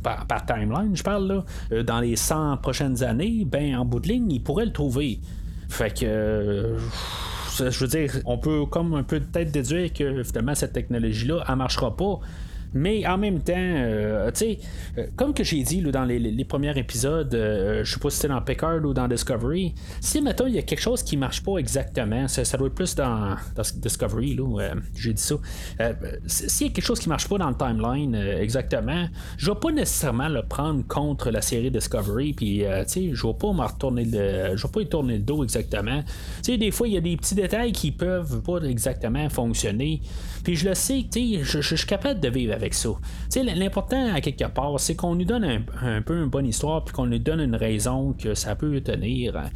par, 0.02 0.46
timeline, 0.46 0.96
je 0.96 1.02
parle, 1.02 1.44
là, 1.70 1.82
dans 1.82 2.00
les 2.00 2.16
100 2.16 2.58
prochaines 2.58 3.02
années, 3.02 3.44
ben, 3.46 3.76
en 3.76 3.84
bout 3.84 4.00
de 4.00 4.08
ligne, 4.08 4.30
ils 4.32 4.42
pourraient 4.42 4.66
le 4.66 4.72
trouver. 4.72 5.20
Fait 5.68 5.96
que 5.96 6.76
je 7.58 7.78
veux 7.78 7.86
dire, 7.86 8.12
on 8.24 8.38
peut 8.38 8.66
comme 8.66 8.94
un 8.94 9.02
peu 9.02 9.20
peut-être 9.20 9.50
déduire 9.50 9.92
que 9.92 10.22
finalement 10.22 10.54
cette 10.54 10.72
technologie-là, 10.72 11.44
elle 11.48 11.56
marchera 11.56 11.96
pas. 11.96 12.20
Mais 12.74 13.06
en 13.06 13.16
même 13.16 13.40
temps, 13.40 13.54
euh, 13.56 14.30
tu 14.32 14.38
sais, 14.38 14.58
euh, 14.98 15.06
comme 15.16 15.32
que 15.32 15.44
j'ai 15.44 15.62
dit 15.62 15.80
dans 15.80 16.04
les, 16.04 16.44
premiers 16.44 16.76
épisodes, 16.76 17.32
euh, 17.34 17.84
je 17.84 17.94
sais 17.94 18.00
pas 18.00 18.10
si 18.10 18.16
c'était 18.16 18.28
dans 18.28 18.42
Picard 18.42 18.84
ou 18.84 18.92
dans 18.92 19.06
Discovery, 19.06 19.74
si 20.00 20.20
maintenant 20.20 20.46
il 20.46 20.56
y 20.56 20.58
a 20.58 20.62
quelque 20.62 20.80
chose 20.80 21.02
qui 21.04 21.16
marche 21.16 21.42
pas 21.42 21.56
exactement, 21.58 22.26
ça, 22.26 22.42
doit 22.58 22.66
être 22.66 22.74
plus 22.74 22.96
dans, 22.96 23.36
Discovery, 23.76 24.34
là, 24.34 24.74
j'ai 24.96 25.12
dit 25.12 25.22
ça. 25.22 25.36
S'il 26.26 26.66
y 26.66 26.70
a 26.70 26.72
quelque 26.72 26.84
chose 26.84 26.98
qui 26.98 27.08
marche 27.08 27.28
pas 27.28 27.38
dans 27.38 27.48
le 27.48 27.56
timeline 27.56 28.14
exactement, 28.14 29.06
je 29.36 29.50
vais 29.50 29.58
pas 29.58 29.70
nécessairement 29.70 30.28
le 30.28 30.42
prendre 30.42 30.84
contre 30.86 31.30
la 31.30 31.42
série 31.42 31.70
Discovery, 31.70 32.32
puis 32.32 32.58
tu 32.58 32.64
sais, 32.86 33.10
je 33.12 33.26
vais 33.26 33.34
pas 33.34 33.52
me 33.52 33.62
retourner 33.62 34.04
le, 34.04 34.56
je 34.56 34.66
vais 34.66 34.72
pas 34.72 34.80
y 34.80 34.88
tourner 34.88 35.18
le 35.18 35.22
dos 35.22 35.44
exactement. 35.44 36.02
Tu 36.42 36.52
sais, 36.52 36.58
des 36.58 36.72
fois, 36.72 36.88
il 36.88 36.94
y 36.94 36.96
a 36.96 37.00
des 37.00 37.16
petits 37.16 37.36
détails 37.36 37.72
qui 37.72 37.92
peuvent 37.92 38.42
pas 38.42 38.58
exactement 38.62 39.28
fonctionner. 39.28 40.00
Puis 40.42 40.56
je 40.56 40.68
le 40.68 40.74
sais, 40.74 41.04
tu 41.10 41.36
sais, 41.44 41.60
je 41.62 41.76
suis 41.76 41.86
capable 41.86 42.20
de 42.20 42.28
vivre 42.28 42.52
avec 42.52 42.63
ça. 42.72 42.90
L'important 43.36 44.14
à 44.14 44.20
quelque 44.20 44.46
part, 44.46 44.78
c'est 44.80 44.94
qu'on 44.94 45.14
nous 45.14 45.24
donne 45.24 45.44
un, 45.82 46.02
peu 46.02 46.22
une 46.22 46.30
bonne 46.30 46.46
histoire, 46.46 46.84
puis 46.84 46.94
qu'on 46.94 47.06
nous 47.06 47.18
donne 47.18 47.40
une 47.40 47.56
raison 47.56 48.14
que 48.14 48.34
ça 48.34 48.54
peut 48.54 48.80
tenir. 48.80 49.50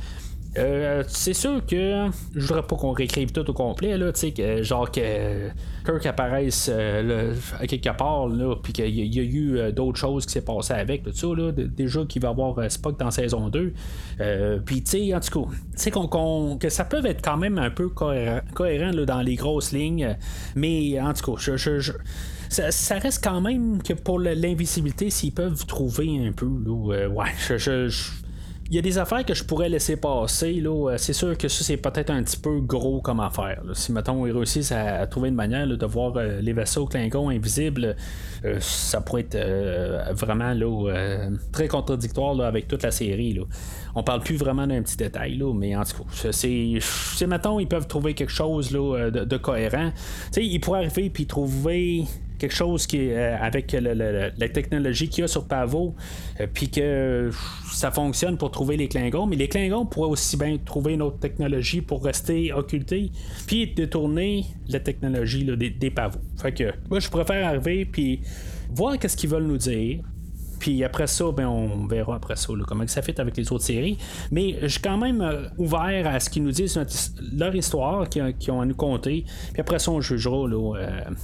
Euh, 0.59 1.05
c'est 1.07 1.35
sûr 1.35 1.65
que 1.65 2.09
je 2.35 2.47
voudrais 2.47 2.63
pas 2.63 2.77
qu'on 2.77 2.93
réécrive 2.93 3.33
tout 3.33 3.49
au 3.49 3.53
complet, 3.53 3.97
là, 3.97 4.13
que, 4.13 4.63
genre 4.63 4.91
que 4.91 5.51
Kirk 5.85 6.05
apparaisse 6.07 6.71
euh, 6.73 7.35
à 7.59 7.67
quelque 7.67 7.97
part, 7.97 8.29
là, 8.29 8.57
puis 8.57 8.73
qu'il 8.73 8.89
y, 8.89 9.21
a 9.21 9.23
eu 9.23 9.59
euh, 9.59 9.73
d'autres 9.73 9.99
choses 9.99 10.27
qui 10.27 10.33
s'est 10.33 10.45
passé 10.45 10.75
avec, 10.75 11.05
tout 11.05 11.13
ça, 11.13 11.27
là, 11.29 11.53
déjà 11.53 12.05
qu'il 12.05 12.23
va 12.23 12.29
y 12.29 12.31
avoir 12.31 12.71
Spock 12.71 12.99
dans 12.99 13.11
saison 13.11 13.49
2. 13.49 13.73
puis, 14.65 14.83
tu 14.83 14.91
sais, 14.91 15.15
en 15.15 15.21
tout 15.21 15.45
cas, 15.45 15.91
qu'on, 15.91 16.59
que 16.59 16.69
ça 16.69 16.85
peut 16.85 17.05
être 17.05 17.23
quand 17.23 17.37
même 17.37 17.59
un 17.59 17.71
peu 17.71 17.89
cohérent, 17.89 18.91
dans 19.07 19.23
les 19.23 19.37
grosses 19.37 19.73
lignes, 19.73 20.17
mais 20.57 21.01
en 21.01 21.13
tout 21.13 21.35
cas, 21.37 21.55
je 21.57 21.93
ça, 22.51 22.99
reste 22.99 23.23
quand 23.23 23.43
même 23.43 23.83
que 23.83 23.93
pour 23.93 24.19
l'invisibilité, 24.19 25.11
s'ils 25.11 25.33
peuvent 25.33 25.67
trouver 25.67 26.27
un 26.27 26.33
peu, 26.33 26.49
là, 26.65 27.09
ouais, 27.09 27.27
je, 27.57 27.89
il 28.71 28.77
y 28.77 28.79
a 28.79 28.83
des 28.83 28.99
affaires 28.99 29.25
que 29.25 29.33
je 29.33 29.45
pourrais 29.45 29.71
laisser 29.71 29.97
passer. 29.97 30.61
Là. 30.61 30.97
C'est 30.99 31.15
sûr 31.15 31.39
que 31.39 31.49
ça, 31.49 31.65
c'est 31.65 31.79
peut-être 31.79 32.11
un 32.11 32.23
petit 32.23 32.37
peu 32.37 32.61
gros 32.61 33.01
comme 33.01 33.21
affaire. 33.21 33.63
Si, 33.73 33.93
mettons, 33.93 34.27
ils 34.27 34.33
réussissent 34.33 34.73
à, 34.73 35.07
trouver 35.07 35.31
une 35.31 35.35
manière 35.35 35.67
de 35.67 35.87
voir 35.87 36.15
euh, 36.17 36.41
les 36.43 36.53
vaisseaux 36.53 36.85
Klingons 36.85 37.31
invisibles, 37.31 37.97
euh, 38.45 38.59
ça 38.61 39.01
pourrait 39.01 39.23
être 39.23 39.37
euh, 39.37 40.13
vraiment 40.13 40.53
là, 40.53 41.31
très 41.51 41.67
contradictoire 41.67 42.39
avec 42.43 42.69
toute 42.69 42.83
la 42.83 42.91
série. 42.91 43.33
Là. 43.33 43.45
On 43.95 44.03
parle 44.03 44.21
plus 44.21 44.37
vraiment 44.37 44.67
d'un 44.67 44.83
petit 44.83 44.99
détail, 44.99 45.43
mais 45.55 45.75
en 45.75 45.85
tout 45.85 46.05
cas, 46.05 46.33
c'est, 46.33 47.27
mettons, 47.27 47.61
ils 47.61 47.69
peuvent 47.69 47.87
trouver 47.87 48.13
quelque 48.13 48.33
chose 48.33 48.71
de, 48.71 49.37
cohérent. 49.39 49.93
ils 50.37 50.61
pourraient 50.61 50.81
arriver 50.81 51.09
puis 51.09 51.27
trouver 51.27 52.05
quelque 52.39 52.55
chose 52.55 52.87
qui 52.87 53.11
euh, 53.11 53.37
avec 53.39 53.73
la 53.73 54.49
technologie 54.49 55.09
qu'il 55.09 55.23
y 55.23 55.25
a 55.25 55.29
sur 55.29 55.47
Pavo, 55.47 55.95
euh, 56.41 56.47
puis 56.53 56.71
que 56.71 57.31
ça 57.73 57.91
fonctionne 57.91 58.37
pour 58.37 58.51
trouver 58.51 58.77
les 58.77 58.89
Klingons, 58.89 59.27
mais 59.27 59.37
les 59.37 59.49
Klingons 59.49 59.87
pourraient 59.87 60.11
aussi 60.11 60.37
bien 60.37 60.57
trouver 60.65 60.95
une 60.95 61.03
autre 61.03 61.19
technologie 61.19 61.83
pour 61.83 62.05
rester 62.05 62.53
occultés, 62.53 63.11
puis 63.47 63.73
détourner 63.75 64.47
la 64.69 64.81
technologie 64.81 65.45
des, 65.45 65.91
pavots. 65.91 66.21
Fait 66.41 66.53
que 66.53 66.73
moi, 66.89 67.01
je 67.01 67.09
préfère 67.09 67.47
arriver, 67.47 67.85
puis 67.85 68.21
voir 68.71 68.99
qu'est-ce 68.99 69.17
qu'ils 69.17 69.31
veulent 69.31 69.47
nous 69.47 69.59
dire. 69.59 70.01
Puis 70.59 70.83
après 70.83 71.07
ça, 71.07 71.31
ben, 71.31 71.47
on 71.47 71.87
verra 71.87 72.17
après 72.17 72.35
ça 72.35 72.53
comment 72.67 72.87
ça 72.89 73.01
fait 73.01 73.21
avec 73.21 73.37
les 73.37 73.53
autres 73.53 73.65
séries. 73.65 73.97
Mais 74.33 74.57
je 74.63 74.67
suis 74.67 74.81
quand 74.81 74.99
même 74.99 75.21
euh, 75.21 75.49
ouvert 75.57 76.07
à 76.09 76.19
ce 76.19 76.29
qu'ils 76.29 76.43
nous 76.43 76.51
disent 76.51 76.81
leur 77.33 77.55
histoire 77.55 78.09
qu'ils 78.09 78.51
ont 78.51 78.61
à 78.61 78.67
nous 78.67 78.75
conter. 78.75 79.25
Puis 79.53 79.61
après 79.61 79.79
ça, 79.79 79.93
on 79.93 80.01
jugera 80.01 80.37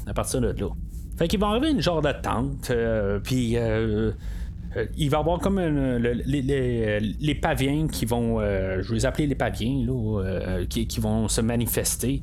à 0.07 0.15
partir 0.15 0.41
de 0.41 0.49
là. 0.49 0.69
Fait 1.17 1.29
qu'il 1.29 1.39
va 1.39 1.49
arriver 1.49 1.71
une 1.71 1.81
genre 1.81 2.03
de 2.03 2.11
tente, 2.11 2.71
euh, 2.71 3.21
puis 3.23 3.57
euh, 3.57 4.11
euh, 4.77 4.87
il 4.97 5.11
va 5.11 5.19
y 5.19 5.21
avoir 5.21 5.39
comme 5.39 5.61
les, 5.61 7.39
paviens 7.41 7.87
qui 7.87 8.05
vont, 8.05 8.41
je 8.41 8.89
vais 8.89 8.95
les 8.95 9.07
appeler 9.07 9.27
les 9.29 9.37
paviens, 9.37 9.85
là, 9.87 10.65
qui, 10.69 11.01
vont 11.01 11.29
se 11.29 11.41
manifester. 11.41 12.23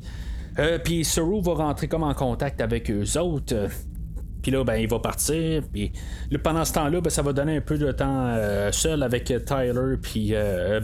puis 0.84 1.04
Saru 1.04 1.40
va 1.40 1.54
rentrer 1.54 1.88
comme 1.88 2.02
en 2.02 2.14
contact 2.14 2.60
avec 2.60 2.90
eux 2.90 3.18
autres. 3.18 3.68
Puis 4.42 4.50
là, 4.50 4.64
ben, 4.64 4.74
il 4.74 4.88
va 4.88 4.98
partir. 4.98 5.62
Puis 5.72 5.92
pendant 6.42 6.64
ce 6.64 6.72
temps-là, 6.74 7.00
ben, 7.00 7.10
ça 7.10 7.22
va 7.22 7.32
donner 7.32 7.56
un 7.58 7.60
peu 7.60 7.78
de 7.78 7.90
temps 7.92 8.36
seul 8.72 9.02
avec 9.02 9.24
Tyler 9.24 9.96
puis 10.02 10.34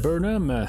Burnham. 0.02 0.66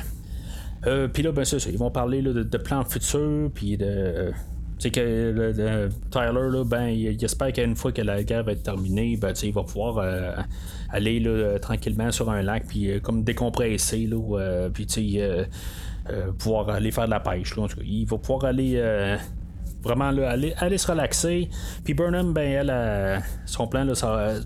puis 1.14 1.24
là, 1.24 1.32
ben, 1.32 1.46
ça, 1.46 1.56
ils 1.70 1.78
vont 1.78 1.92
parler 1.92 2.22
de, 2.22 2.44
de, 2.44 2.58
plans 2.58 2.84
futurs, 2.84 3.50
puis 3.54 3.78
de 3.78 4.34
c'est 4.80 4.92
que 4.92 5.00
le, 5.00 5.90
Tyler, 6.10 6.50
là, 6.52 6.64
ben, 6.64 6.88
il, 6.88 7.24
espère 7.24 7.52
qu'une 7.52 7.76
fois 7.76 7.92
que 7.92 8.02
la 8.02 8.24
guerre 8.24 8.46
va 8.46 8.54
être 8.54 8.64
terminée, 8.64 9.18
ben, 9.18 9.34
il 9.44 9.52
va 9.52 9.64
pouvoir 9.64 9.98
euh, 9.98 10.32
aller 10.90 11.20
là, 11.20 11.60
tranquillement 11.60 12.12
sur 12.12 12.30
un 12.30 12.42
lac, 12.42 12.66
puis 12.66 12.90
euh, 12.90 13.00
comme 13.02 13.24
décompresser, 13.24 14.08
là, 14.08 14.40
euh, 14.40 14.70
puis 14.70 14.88
pouvoir 16.38 16.70
aller 16.70 16.92
faire 16.92 17.06
de 17.06 17.12
la 17.12 17.20
pêche. 17.20 17.58
Là, 17.58 17.68
il 17.86 18.06
va 18.06 18.18
pouvoir 18.18 18.46
aller 18.46 18.82
vraiment 19.84 20.12
là, 20.12 20.30
aller, 20.30 20.54
aller, 20.58 20.78
se 20.78 20.92
relaxer. 20.92 21.50
Puis 21.84 21.94
Burnham, 21.94 22.34
ben, 22.34 22.70
elle, 22.70 23.24
son 23.46 23.68
plan 23.68 23.84
là, 23.84 23.94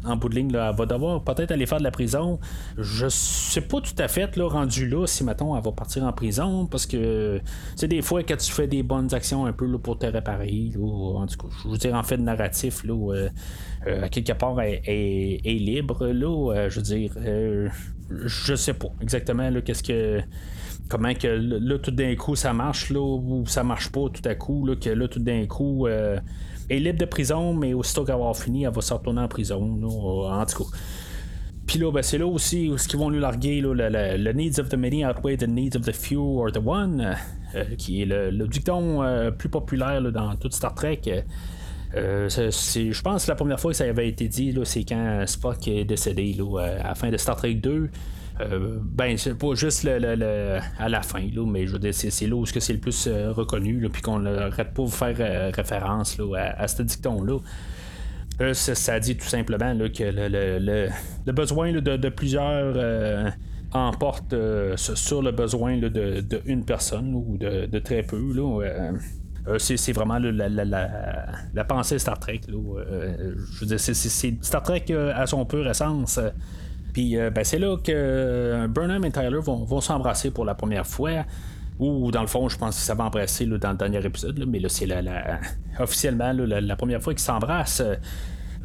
en 0.05 0.15
bout 0.17 0.29
de 0.29 0.35
ligne, 0.35 0.51
là, 0.51 0.69
elle 0.71 0.77
va 0.77 0.85
devoir 0.85 1.23
peut-être 1.23 1.51
aller 1.51 1.65
faire 1.65 1.79
de 1.79 1.83
la 1.83 1.91
prison. 1.91 2.39
Je 2.77 3.07
sais 3.09 3.61
pas 3.61 3.81
tout 3.81 3.95
à 3.97 4.07
fait 4.07 4.35
là, 4.37 4.47
rendu 4.47 4.87
là 4.87 5.05
si 5.07 5.23
mettons 5.23 5.55
elle 5.55 5.63
va 5.63 5.71
partir 5.71 6.03
en 6.03 6.11
prison 6.11 6.65
parce 6.65 6.85
que 6.85 7.39
tu 7.77 7.87
des 7.87 8.01
fois 8.01 8.23
quand 8.23 8.37
tu 8.37 8.51
fais 8.51 8.67
des 8.67 8.83
bonnes 8.83 9.13
actions 9.13 9.45
un 9.45 9.53
peu 9.53 9.65
là, 9.65 9.77
pour 9.77 9.97
te 9.97 10.05
réparer, 10.05 10.71
en 10.77 11.25
tout 11.27 11.37
cas, 11.37 11.55
je 11.63 11.69
veux 11.69 11.77
dire 11.77 11.95
en 11.95 12.03
fait 12.03 12.17
narratif 12.17 12.83
là, 12.83 12.93
euh, 12.93 13.29
euh, 13.87 14.07
quelque 14.09 14.33
part 14.33 14.59
est, 14.61 14.81
est, 14.85 15.59
libre 15.59 16.07
là, 16.07 16.53
euh, 16.53 16.69
je 16.69 16.75
veux 16.77 16.81
dire 16.81 17.11
je 18.25 18.55
sais 18.55 18.73
pas 18.73 18.89
exactement 19.01 19.49
qu'est-ce 19.63 19.83
que 19.83 20.21
comment 20.89 21.13
que 21.13 21.27
là, 21.27 21.79
tout 21.79 21.91
d'un 21.91 22.15
coup, 22.15 22.35
ça 22.35 22.53
marche, 22.53 22.89
là, 22.89 22.99
ou 22.99 23.45
ça 23.47 23.63
marche 23.63 23.89
pas 23.91 24.09
tout 24.09 24.27
à 24.27 24.35
coup, 24.35 24.65
là, 24.65 24.75
que 24.75 24.89
là, 24.89 25.07
tout 25.07 25.19
d'un 25.19 25.45
coup, 25.45 25.87
euh, 25.87 26.19
est 26.69 26.79
libre 26.79 26.99
de 26.99 27.05
prison, 27.05 27.53
mais 27.53 27.73
aussitôt 27.73 28.03
qu'elle 28.03 28.15
avoir 28.15 28.35
fini, 28.35 28.63
elle 28.63 28.73
va 28.73 28.81
se 28.81 28.93
retourner 28.93 29.21
en 29.21 29.27
prison, 29.27 29.77
là, 29.81 30.41
en 30.41 30.45
tout 30.45 30.65
cas. 30.65 30.77
Puis 31.65 31.79
là, 31.79 31.91
ben, 31.91 32.03
c'est 32.03 32.17
là 32.17 32.27
aussi 32.27 32.69
où 32.69 32.75
ils 32.75 32.97
vont 32.97 33.09
lui 33.09 33.19
larguer 33.19 33.61
là, 33.61 33.89
le, 34.17 34.31
needs 34.33 34.59
of 34.59 34.69
the 34.69 34.75
many 34.75 35.05
outweigh 35.05 35.37
the 35.37 35.47
needs 35.47 35.77
of 35.77 35.83
the 35.85 35.93
few 35.93 36.21
or 36.21 36.51
the 36.51 36.59
one, 36.63 37.15
euh, 37.55 37.63
qui 37.77 38.01
est 38.01 38.05
le, 38.05 38.47
dicton 38.47 39.01
euh, 39.01 39.31
plus 39.31 39.49
populaire 39.49 40.01
dans 40.11 40.35
toute 40.35 40.53
Star 40.53 40.75
Trek. 40.75 41.01
Je 41.95 43.01
pense 43.01 43.25
que 43.25 43.31
la 43.31 43.35
première 43.35 43.59
fois 43.59 43.71
que 43.71 43.77
ça 43.77 43.83
avait 43.83 44.07
été 44.07 44.27
dit, 44.27 44.57
c'est 44.63 44.83
quand 44.83 45.23
Spock 45.27 45.67
est 45.67 45.85
décédé 45.85 46.35
à 46.59 46.89
la 46.89 46.95
fin 46.95 47.09
de 47.09 47.17
Star 47.17 47.35
Trek 47.35 47.55
2. 47.55 47.89
Euh, 48.41 48.79
ben, 48.81 49.17
c'est 49.17 49.37
pas 49.37 49.53
juste 49.53 49.85
à 49.85 50.89
la 50.89 51.01
fin, 51.01 51.21
mais 51.45 51.67
je 51.67 51.73
veux 51.73 51.79
dire, 51.79 51.93
c'est, 51.93 52.27
là 52.27 52.35
où 52.35 52.45
c'est 52.45 52.73
le 52.73 52.79
plus 52.79 53.07
euh, 53.07 53.31
reconnu, 53.31 53.87
puis 53.91 54.01
qu'on 54.01 54.19
n'arrête 54.19 54.73
pas 54.73 54.83
de 54.83 54.89
faire 54.89 55.15
euh, 55.19 55.51
référence 55.53 56.17
à, 56.35 56.67
ce 56.67 56.81
dicton-là. 56.81 57.39
Ça, 58.53 58.99
dit 58.99 59.15
tout 59.15 59.27
simplement 59.27 59.77
que 59.89 60.03
le, 60.03 61.31
besoin 61.31 61.71
de, 61.71 62.09
plusieurs 62.09 63.31
emporte 63.71 64.33
sur 64.75 65.21
le 65.21 65.31
besoin 65.31 65.77
de, 65.77 66.41
une 66.45 66.65
personne 66.65 67.13
ou 67.13 67.37
de, 67.37 67.79
très 67.79 68.01
peu. 68.01 68.33
C'est, 69.57 69.91
vraiment 69.91 70.19
la, 70.19 71.63
pensée 71.65 71.99
Star 71.99 72.19
Trek. 72.19 72.41
je 72.47 73.59
veux 73.59 73.65
dire, 73.65 73.79
c'est, 73.79 73.93
Star 74.41 74.63
Trek 74.63 74.85
à 75.13 75.27
son 75.27 75.45
pur 75.45 75.67
essence. 75.67 76.19
Puis 76.93 77.17
euh, 77.17 77.31
ben, 77.31 77.43
c'est 77.43 77.59
là 77.59 77.75
que 77.77 77.91
euh, 77.91 78.67
Burnham 78.67 79.03
et 79.03 79.11
Tyler 79.11 79.39
vont, 79.41 79.81
s'embrasser 79.81 80.31
pour 80.31 80.45
la 80.45 80.55
première 80.55 80.87
fois. 80.87 81.25
Ou 81.79 82.11
dans 82.11 82.21
le 82.21 82.27
fond, 82.27 82.47
je 82.47 82.57
pense 82.57 82.75
que 82.75 82.81
ça 82.81 82.93
va 82.93 83.05
embrasser 83.05 83.47
dans 83.47 83.71
le 83.71 83.77
dernier 83.77 84.05
épisode, 84.05 84.45
mais 84.47 84.59
là, 84.59 84.69
c'est 84.69 84.85
la, 84.85 85.01
officiellement 85.79 86.31
la, 86.31 86.75
première 86.75 87.01
fois 87.01 87.13
qu'ils 87.13 87.23
s'embrassent. 87.23 87.81
Euh, 87.81 87.95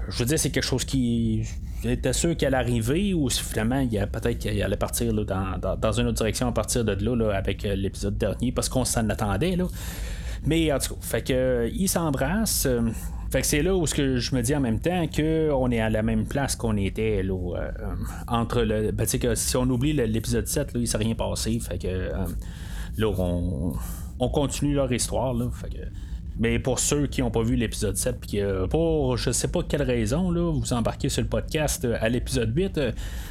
je 0.08 0.18
veux 0.18 0.26
dire, 0.26 0.38
c'est 0.38 0.50
quelque 0.50 0.64
chose 0.64 0.84
qui 0.84 1.42
était 1.84 2.12
sûr 2.12 2.36
qu'elle 2.36 2.54
arriver 2.54 3.14
ou 3.14 3.30
finalement 3.30 3.78
il 3.78 3.90
peut-être 4.12 4.38
qu'il 4.38 4.62
allait 4.62 4.76
partir 4.76 5.12
dans, 5.14 5.92
une 5.92 6.06
autre 6.06 6.18
direction 6.18 6.48
à 6.48 6.52
partir 6.52 6.84
de 6.84 6.92
là, 6.92 7.34
avec 7.34 7.62
l'épisode 7.62 8.18
dernier 8.18 8.52
parce 8.52 8.68
qu'on 8.68 8.84
s'en 8.84 9.08
attendait. 9.08 9.56
Là. 9.56 9.64
Mais 10.46 10.72
en 10.72 10.78
tout 10.78 10.94
cas, 10.94 11.00
fait 11.00 11.22
que 11.22 11.70
ils 11.72 11.88
s'embrassent. 11.88 12.68
Fait 13.30 13.42
que 13.42 13.46
c'est 13.46 13.62
là 13.62 13.76
où 13.76 13.86
ce 13.86 13.94
que 13.94 14.16
je 14.16 14.34
me 14.34 14.40
dis 14.40 14.56
en 14.56 14.60
même 14.60 14.80
temps 14.80 15.06
qu'on 15.06 15.70
est 15.70 15.80
à 15.80 15.90
la 15.90 16.02
même 16.02 16.26
place 16.26 16.56
qu'on 16.56 16.76
était 16.78 17.22
là, 17.22 17.56
euh, 17.56 17.70
entre 18.26 18.62
le. 18.62 18.90
Ben, 18.90 19.06
que 19.06 19.34
si 19.34 19.56
on 19.56 19.64
oublie 19.64 19.92
l'épisode 19.92 20.46
7, 20.46 20.72
là, 20.72 20.80
il 20.80 20.88
s'est 20.88 20.96
rien 20.96 21.14
passé. 21.14 21.58
Fait 21.60 21.78
que 21.78 21.88
euh, 21.88 22.24
là, 22.96 23.12
on, 24.18 24.28
continue 24.30 24.74
leur 24.74 24.90
histoire. 24.90 25.34
Là, 25.34 25.50
fait 25.50 25.68
que, 25.68 25.82
Mais 26.38 26.58
pour 26.58 26.78
ceux 26.78 27.06
qui 27.06 27.20
n'ont 27.20 27.30
pas 27.30 27.42
vu 27.42 27.56
l'épisode 27.56 27.96
7, 27.96 28.16
puis 28.20 28.40
pour 28.70 29.16
je 29.16 29.30
sais 29.30 29.48
pas 29.48 29.62
quelle 29.62 29.82
raison, 29.82 30.30
là, 30.30 30.52
vous 30.52 30.72
embarquez 30.72 31.08
sur 31.08 31.22
le 31.22 31.28
podcast 31.28 31.86
à 32.00 32.08
l'épisode 32.08 32.56
8, 32.56 32.80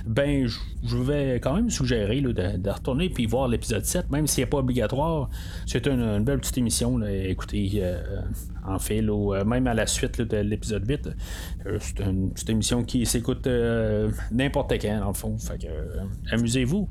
ben 0.05 0.47
je 0.47 0.97
vais 0.97 1.39
quand 1.39 1.55
même 1.55 1.69
suggérer 1.69 2.21
de, 2.21 2.69
retourner 2.69 3.09
puis 3.09 3.25
voir 3.25 3.47
l'épisode 3.47 3.85
7, 3.85 4.09
même 4.11 4.27
s'il 4.27 4.43
n'est 4.43 4.49
pas 4.49 4.57
obligatoire. 4.57 5.29
C'est 5.65 5.87
une, 5.87 6.23
belle 6.23 6.39
petite 6.39 6.57
émission 6.57 7.01
à 7.01 7.11
écouter 7.11 7.83
en 8.65 8.79
fait, 8.79 9.01
même 9.01 9.67
à 9.67 9.73
la 9.73 9.87
suite 9.87 10.21
de 10.21 10.37
l'épisode 10.37 10.87
8. 10.87 11.09
c'est 11.79 11.99
une 12.01 12.31
petite 12.31 12.49
émission 12.49 12.83
qui 12.83 13.05
s'écoute 13.05 13.47
n'importe 14.31 14.73
quand, 14.81 14.99
dans 14.99 15.07
le 15.07 15.13
fond. 15.13 15.37
Fait 15.37 15.57
que, 15.57 15.67
amusez-vous. 16.33 16.87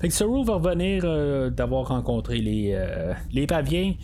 Fait 0.00 0.08
que 0.08 0.44
va 0.44 0.54
revenir 0.54 1.02
euh, 1.04 1.50
d'avoir 1.50 1.88
rencontré 1.88 2.38
les, 2.38 2.72
euh, 2.74 3.14
les 3.32 3.46
paviens. 3.46 3.94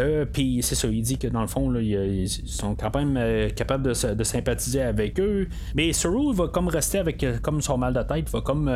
Euh, 0.00 0.24
puis 0.24 0.60
c'est 0.62 0.74
ça, 0.74 0.88
il 0.88 1.02
dit 1.02 1.18
que 1.18 1.28
dans 1.28 1.42
le 1.42 1.46
fond, 1.46 1.74
ils 1.76 2.28
sont 2.28 2.74
quand 2.74 2.94
même 2.96 3.52
capables 3.52 3.84
de, 3.84 4.24
sympathiser 4.24 4.82
avec 4.82 5.20
eux. 5.20 5.48
Mais 5.74 5.92
Saru 5.92 6.34
va 6.34 6.48
comme 6.48 6.68
rester 6.68 6.98
avec 6.98 7.24
comme 7.42 7.60
son 7.60 7.78
mal 7.78 7.94
de 7.94 8.02
tête, 8.02 8.28
va 8.30 8.40
comme 8.40 8.70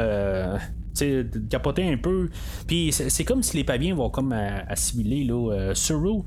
capoter 1.51 1.91
un 1.91 1.97
peu. 1.97 2.29
Puis 2.67 2.93
c'est 2.93 3.25
comme 3.25 3.43
si 3.43 3.57
les 3.57 3.65
paviens 3.65 3.95
vont 3.95 4.11
comme 4.11 4.33
assimiler 4.33 5.25
là, 5.25 5.73
Saru. 5.75 6.23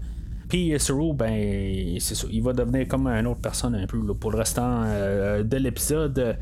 Puis 0.49 0.73
Saru, 0.79 1.13
ben, 1.13 1.97
c'est 1.99 2.15
ça, 2.15 2.27
il 2.31 2.41
va 2.41 2.53
devenir 2.53 2.87
comme 2.87 3.07
une 3.07 3.27
autre 3.27 3.41
personne 3.41 3.75
un 3.75 3.85
peu 3.85 3.99
pour 4.15 4.31
le 4.31 4.37
restant 4.37 4.83
de 4.83 5.57
l'épisode. 5.57 6.37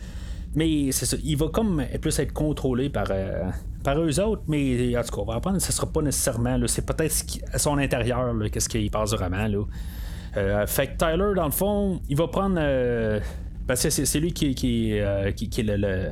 Mais 0.56 0.92
c'est 0.92 1.06
ça, 1.06 1.18
il 1.24 1.36
va 1.36 1.50
comme 1.50 1.84
plus 2.02 2.18
être 2.20 2.32
contrôlé 2.32 2.90
par, 2.90 3.08
euh, 3.12 3.44
par 3.86 4.00
eux 4.00 4.20
autres, 4.20 4.42
mais 4.48 4.98
en 4.98 5.04
tout 5.04 5.16
cas, 5.16 5.22
on 5.22 5.26
va 5.26 5.36
apprendre, 5.36 5.62
ce 5.62 5.72
sera 5.72 5.88
pas 5.88 6.02
nécessairement, 6.02 6.60
c'est 6.68 6.86
peut-être 6.86 7.16
à 7.54 7.60
son 7.60 7.78
intérieur, 7.78 8.34
qu'est-ce 8.52 8.68
qu'il 8.68 8.92
passe 8.92 9.14
vraiment. 9.14 9.48
Là. 9.48 9.64
Euh, 10.38 10.68
fait 10.68 10.88
que 10.88 10.98
Tyler, 10.98 11.34
dans 11.36 11.46
le 11.46 11.52
fond, 11.52 12.02
il 12.10 12.18
va 12.18 12.28
prendre. 12.28 12.58
Euh, 12.60 13.20
parce 13.68 13.84
que 13.84 13.90
c'est, 13.90 14.20
lui 14.20 14.34
qui, 14.34 14.54
qui, 14.54 15.00
qui, 15.36 15.62
est 15.62 15.64
le 15.64 16.10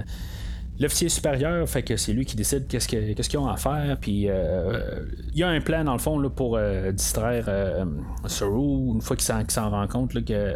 l'officier 0.80 1.10
supérieur, 1.10 1.68
fait 1.70 1.84
que 1.84 1.98
c'est 1.98 2.14
lui 2.14 2.26
qui 2.26 2.36
décide 2.36 2.68
qu'est-ce, 2.68 2.88
qu'ils 2.88 3.40
ont 3.40 3.48
à 3.48 3.58
faire. 3.58 3.98
Puis 4.00 4.28
euh, 4.28 5.06
il 5.32 5.40
y 5.40 5.44
a 5.44 5.50
un 5.50 5.62
plan 5.62 5.84
dans 5.84 5.94
le 5.94 6.00
fond 6.00 6.18
là, 6.18 6.30
pour 6.30 6.58
euh, 6.58 6.92
distraire 6.92 7.46
euh, 7.48 7.86
une 7.86 9.02
fois 9.02 9.16
qu'il 9.16 9.26
s'en, 9.50 9.70
rend 9.70 9.88
compte 9.88 10.24
que 10.26 10.56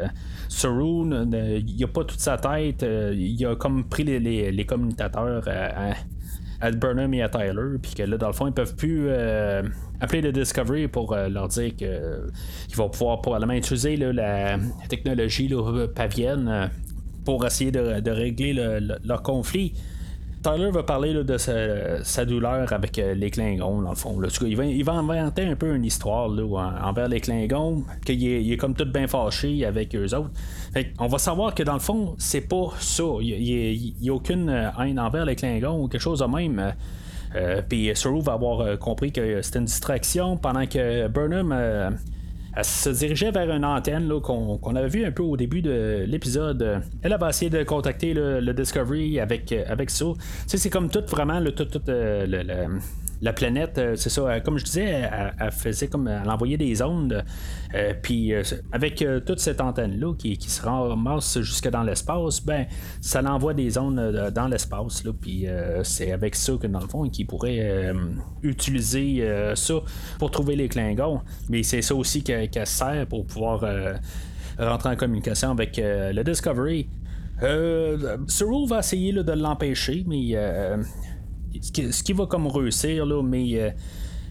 Saru, 0.50 1.10
il 1.32 1.84
a 1.84 1.88
pas 1.88 2.04
toute 2.04 2.20
sa 2.20 2.38
tête. 2.38 2.84
il 2.84 3.46
a 3.46 3.56
comme 3.56 3.88
pris 3.88 4.04
les, 4.04 4.66
communicateurs 4.66 5.48
à, 5.48 5.94
Burnham 6.62 7.14
et 7.14 7.22
à 7.22 7.30
Tyler, 7.30 7.78
puis 7.82 7.94
que 7.94 8.04
là 8.04 8.18
dans 8.18 8.28
le 8.28 8.34
fond 8.34 8.48
ils 8.48 8.54
peuvent 8.54 8.76
plus 8.76 9.10
appeler 10.00 10.22
le 10.22 10.32
Discovery 10.32 10.88
pour 10.88 11.16
leur 11.16 11.48
dire 11.48 11.76
qu'ils 11.76 12.76
vont 12.76 12.90
pouvoir 12.90 13.22
probablement 13.22 13.54
utiliser 13.54 13.96
la 13.98 14.58
technologie 14.90 15.52
pavienne 15.96 16.70
pour 17.26 17.46
essayer 17.46 17.72
de, 17.72 18.10
régler 18.10 18.54
leur 19.04 19.22
conflit. 19.22 19.74
Tyler 20.44 20.72
va 20.72 20.84
parler 20.84 21.14
de 21.14 21.38
sa, 21.38 22.26
douleur 22.26 22.72
avec 22.72 23.00
euh, 23.00 23.14
les 23.14 23.30
Klingons, 23.30 23.82
dans 23.82 23.90
le 23.90 23.96
fond. 23.96 24.22
Il, 24.42 24.86
va, 24.86 24.94
inventer 24.94 25.44
un 25.44 25.56
peu 25.56 25.76
une 25.76 25.86
histoire 25.86 26.30
envers 26.30 27.08
les 27.08 27.20
Klingons, 27.20 27.84
qu'il 28.06 28.52
est, 28.52 28.58
comme 28.58 28.74
tout 28.74 28.86
bien 28.86 29.08
fâché 29.08 29.66
avec 29.66 29.96
eux 29.96 30.14
autres. 30.14 30.32
on 31.00 31.08
va 31.08 31.18
savoir 31.18 31.56
que 31.56 31.64
dans 31.64 31.74
le 31.74 31.80
fond, 31.80 32.16
c'est 32.18 32.42
pas 32.42 32.70
ça. 32.80 33.04
Il 33.22 33.94
n'y 34.00 34.10
a, 34.10 34.14
aucune 34.14 34.50
euh, 34.50 34.70
haine 34.80 35.00
envers 35.00 35.26
les 35.26 35.36
Klingons 35.36 35.84
ou 35.84 35.88
quelque 35.88 36.02
chose 36.02 36.20
de 36.20 36.26
même. 36.26 36.74
Euh, 37.36 37.62
puis 37.68 37.92
Saru 37.94 38.22
va 38.22 38.34
avoir 38.34 38.80
compris 38.80 39.12
que 39.12 39.42
c'était 39.42 39.60
une 39.60 39.66
distraction 39.66 40.38
pendant 40.38 40.66
que 40.66 41.08
Burnham 41.08 41.98
elle 42.58 42.66
se 42.66 42.90
dirigeait 42.90 43.30
vers 43.30 43.52
une 43.52 43.64
antenne 43.64 44.20
qu'on, 44.20 44.76
avait 44.76 44.88
vu 44.88 45.06
un 45.06 45.12
peu 45.12 45.22
au 45.22 45.38
début 45.38 45.62
de 45.62 46.06
l'épisode. 46.08 46.82
Elle 47.04 47.16
va 47.20 47.30
essayer 47.30 47.52
de 47.52 47.62
contacter 47.62 48.16
le, 48.16 48.52
Discovery 48.52 49.20
avec, 49.20 49.52
avec 49.52 49.92
ça. 49.92 50.06
c'est 50.48 50.70
comme 50.72 50.90
tout 50.90 51.04
vraiment 51.08 51.40
le, 51.40 51.52
tout, 51.52 51.66
tout 51.66 51.82
euh, 51.88 52.26
le 52.26 52.80
la 53.22 53.34
planète, 53.34 53.78
euh, 53.78 53.96
c'est 53.96 54.10
ça, 54.10 54.22
euh, 54.22 54.40
comme 54.40 54.58
je 54.58 54.66
disais, 54.66 55.10
elle, 55.40 55.52
faisait 55.52 55.88
comme 55.88 56.08
elle 56.08 56.30
envoyait 56.30 56.58
des 56.58 56.82
ondes, 56.82 57.24
euh, 57.74 57.94
puis 58.02 58.34
avec 58.72 59.04
toute 59.26 59.40
cette 59.40 59.62
antenne-là 59.62 60.14
qui, 60.18 60.38
qui, 60.38 60.50
se 60.50 60.62
ramasse 60.62 61.40
jusque 61.42 61.70
dans 61.70 61.84
l'espace, 61.84 62.42
ben 62.42 62.66
ça 63.02 63.22
l'envoie 63.22 63.54
des 63.54 63.78
ondes 63.78 64.32
dans 64.34 64.48
l'espace, 64.48 65.04
puis 65.20 65.48
c'est 65.84 66.12
avec 66.12 66.36
ça 66.36 66.54
que 66.60 66.68
dans 66.68 66.80
le 66.80 66.88
fond, 66.88 67.10
qu'il 67.10 67.28
pourrait 67.28 67.94
utiliser 68.44 69.52
ça 69.56 69.76
pour 70.20 70.32
trouver 70.32 70.56
les 70.56 70.70
Klingons. 70.70 71.22
Mais 71.50 71.64
c'est 71.64 71.82
ça 71.82 71.96
aussi 71.96 72.24
qu'elle 72.24 72.50
sert 72.66 73.06
pour 73.08 73.26
pouvoir 73.26 73.64
rentrer 74.58 74.90
en 74.90 74.96
communication 74.96 75.52
avec 75.52 75.78
le 75.78 76.24
Discovery. 76.24 76.88
Euh, 77.44 78.18
va 78.68 78.80
essayer 78.80 79.14
de 79.14 79.32
l'empêcher, 79.34 80.04
mais 80.08 80.36
ce 81.62 82.04
qui, 82.04 82.14
va 82.14 82.26
comme 82.26 82.48
réussir, 82.48 83.06
là, 83.06 83.22
mais 83.22 83.60
euh, 83.60 83.70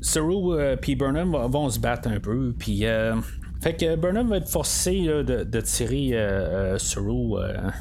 Saru 0.01 0.59
et 0.59 0.77
euh, 0.93 0.97
Burnham 0.97 1.31
vont, 1.31 1.71
se 1.71 1.79
battre 1.79 2.09
un 2.09 2.21
peu, 2.21 2.55
puis. 2.59 2.87
Euh, 2.87 3.15
fait 3.62 3.75
que 3.75 3.97
Burnham 3.97 4.29
va 4.29 4.37
être 4.37 4.49
forcé 4.49 5.03
de, 5.03 5.61
tirer 5.61 6.79
Saru 6.79 7.35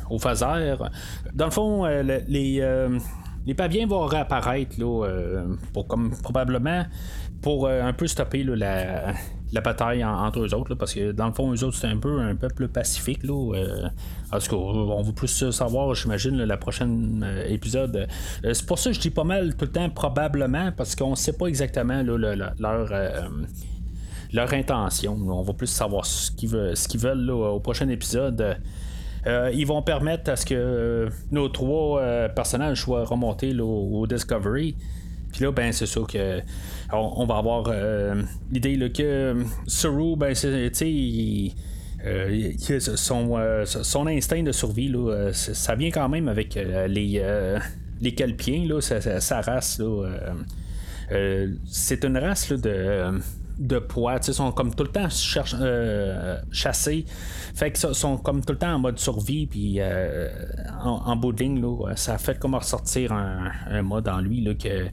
au 0.09 0.17
phaser. 0.17 0.75
Dans 1.33 1.45
le 1.45 1.51
fond, 1.51 1.85
les, 1.85 2.61
les 3.45 3.53
paviens 3.53 3.85
vont 3.85 4.05
réapparaître 4.05 4.79
là, 4.79 5.43
pour 5.73 5.85
comme 5.85 6.11
probablement 6.23 6.85
pour 7.41 7.67
un 7.67 7.91
peu 7.91 8.07
stopper 8.07 8.43
la, 8.43 9.13
la 9.55 9.61
bataille 9.61 10.03
entre 10.03 10.41
eux 10.41 10.53
autres, 10.53 10.75
parce 10.75 10.93
que 10.93 11.13
dans 11.13 11.27
le 11.27 11.33
fond, 11.33 11.51
eux 11.53 11.63
autres, 11.63 11.77
c'est 11.77 11.87
un 11.87 11.97
peu 11.97 12.19
un 12.19 12.35
peuple 12.35 12.67
pacifique. 12.67 13.23
Là, 13.23 13.55
euh, 13.55 13.89
on 14.51 15.01
va 15.01 15.11
plus 15.13 15.49
savoir, 15.49 15.95
j'imagine, 15.95 16.43
la 16.43 16.57
prochaine 16.57 17.23
euh, 17.25 17.47
épisode. 17.47 18.07
Euh, 18.43 18.53
c'est 18.53 18.65
pour 18.65 18.77
ça 18.77 18.89
que 18.89 18.97
je 18.97 18.99
dis 18.99 19.09
pas 19.09 19.23
mal 19.23 19.55
tout 19.55 19.65
le 19.65 19.71
temps, 19.71 19.89
probablement, 19.89 20.71
parce 20.73 20.93
qu'on 20.95 21.15
sait 21.15 21.33
pas 21.33 21.47
exactement 21.47 22.03
leur. 22.03 22.35
leur 24.33 24.53
intention. 24.53 25.13
On 25.13 25.41
va 25.41 25.53
plus 25.53 25.67
savoir 25.67 26.05
ce 26.05 26.31
qu'ils 26.31 26.49
veulent, 26.49 26.75
ce 26.75 26.89
qu'ils 26.89 26.99
veulent 26.99 27.31
au 27.31 27.59
prochain 27.61 27.87
épisode. 27.87 28.57
ils 29.25 29.65
vont 29.65 29.81
permettre 29.81 30.31
à 30.31 30.35
ce 30.35 30.45
que 30.45 31.07
nos 31.31 31.47
trois 31.47 32.01
personnages 32.35 32.81
soient 32.81 33.05
remontés 33.05 33.57
au 33.57 34.05
Discovery. 34.05 34.75
Puis 35.35 35.43
là, 35.43 35.51
ben, 35.51 35.73
c'est 35.73 35.85
sûr 35.85 36.07
que 36.07 36.39
on, 36.91 37.25
va 37.25 37.37
avoir 37.37 37.65
euh, 37.67 38.21
l'idée 38.51 38.77
que 38.91 39.03
euh, 39.03 39.43
Saru, 39.67 40.15
ben, 40.15 40.35
sais, 40.35 40.71
euh, 42.05 42.51
son, 42.57 44.07
instinct 44.07 44.43
de 44.43 44.51
survie, 44.51 44.89
là, 44.89 45.31
ça 45.33 45.75
vient 45.75 45.89
quand 45.89 46.09
même 46.09 46.27
avec 46.27 46.55
les, 46.55 47.23
les 48.01 48.13
Kelpiens, 48.13 48.67
là, 48.67 48.81
sa, 48.81 49.41
race. 49.41 49.81
c'est 51.65 52.03
une 52.03 52.17
race 52.17 52.51
de 52.51 53.19
de 53.57 53.79
poids, 53.79 54.17
ils 54.27 54.33
sont 54.33 54.51
comme 54.51 54.75
tout 54.75 54.83
le 54.83 54.89
temps 54.89 55.07
chassés, 56.51 57.05
fait 57.55 57.71
que 57.71 57.93
sont 57.93 58.17
comme 58.17 58.43
tout 58.43 58.51
le 58.51 58.59
temps 58.59 58.73
en 58.73 58.79
mode 58.79 58.99
survie, 58.99 59.47
puis 59.47 59.79
en, 60.83 61.15
bout 61.15 61.31
de 61.31 61.41
ligne, 61.41 61.65
ça 61.95 62.15
a 62.15 62.17
fait 62.17 62.37
comme 62.37 62.55
ressortir 62.55 63.13
un, 63.13 63.49
un 63.69 63.81
mode 63.81 64.09
en 64.09 64.19
lui 64.19 64.41
là, 64.41 64.55
que 64.55 64.89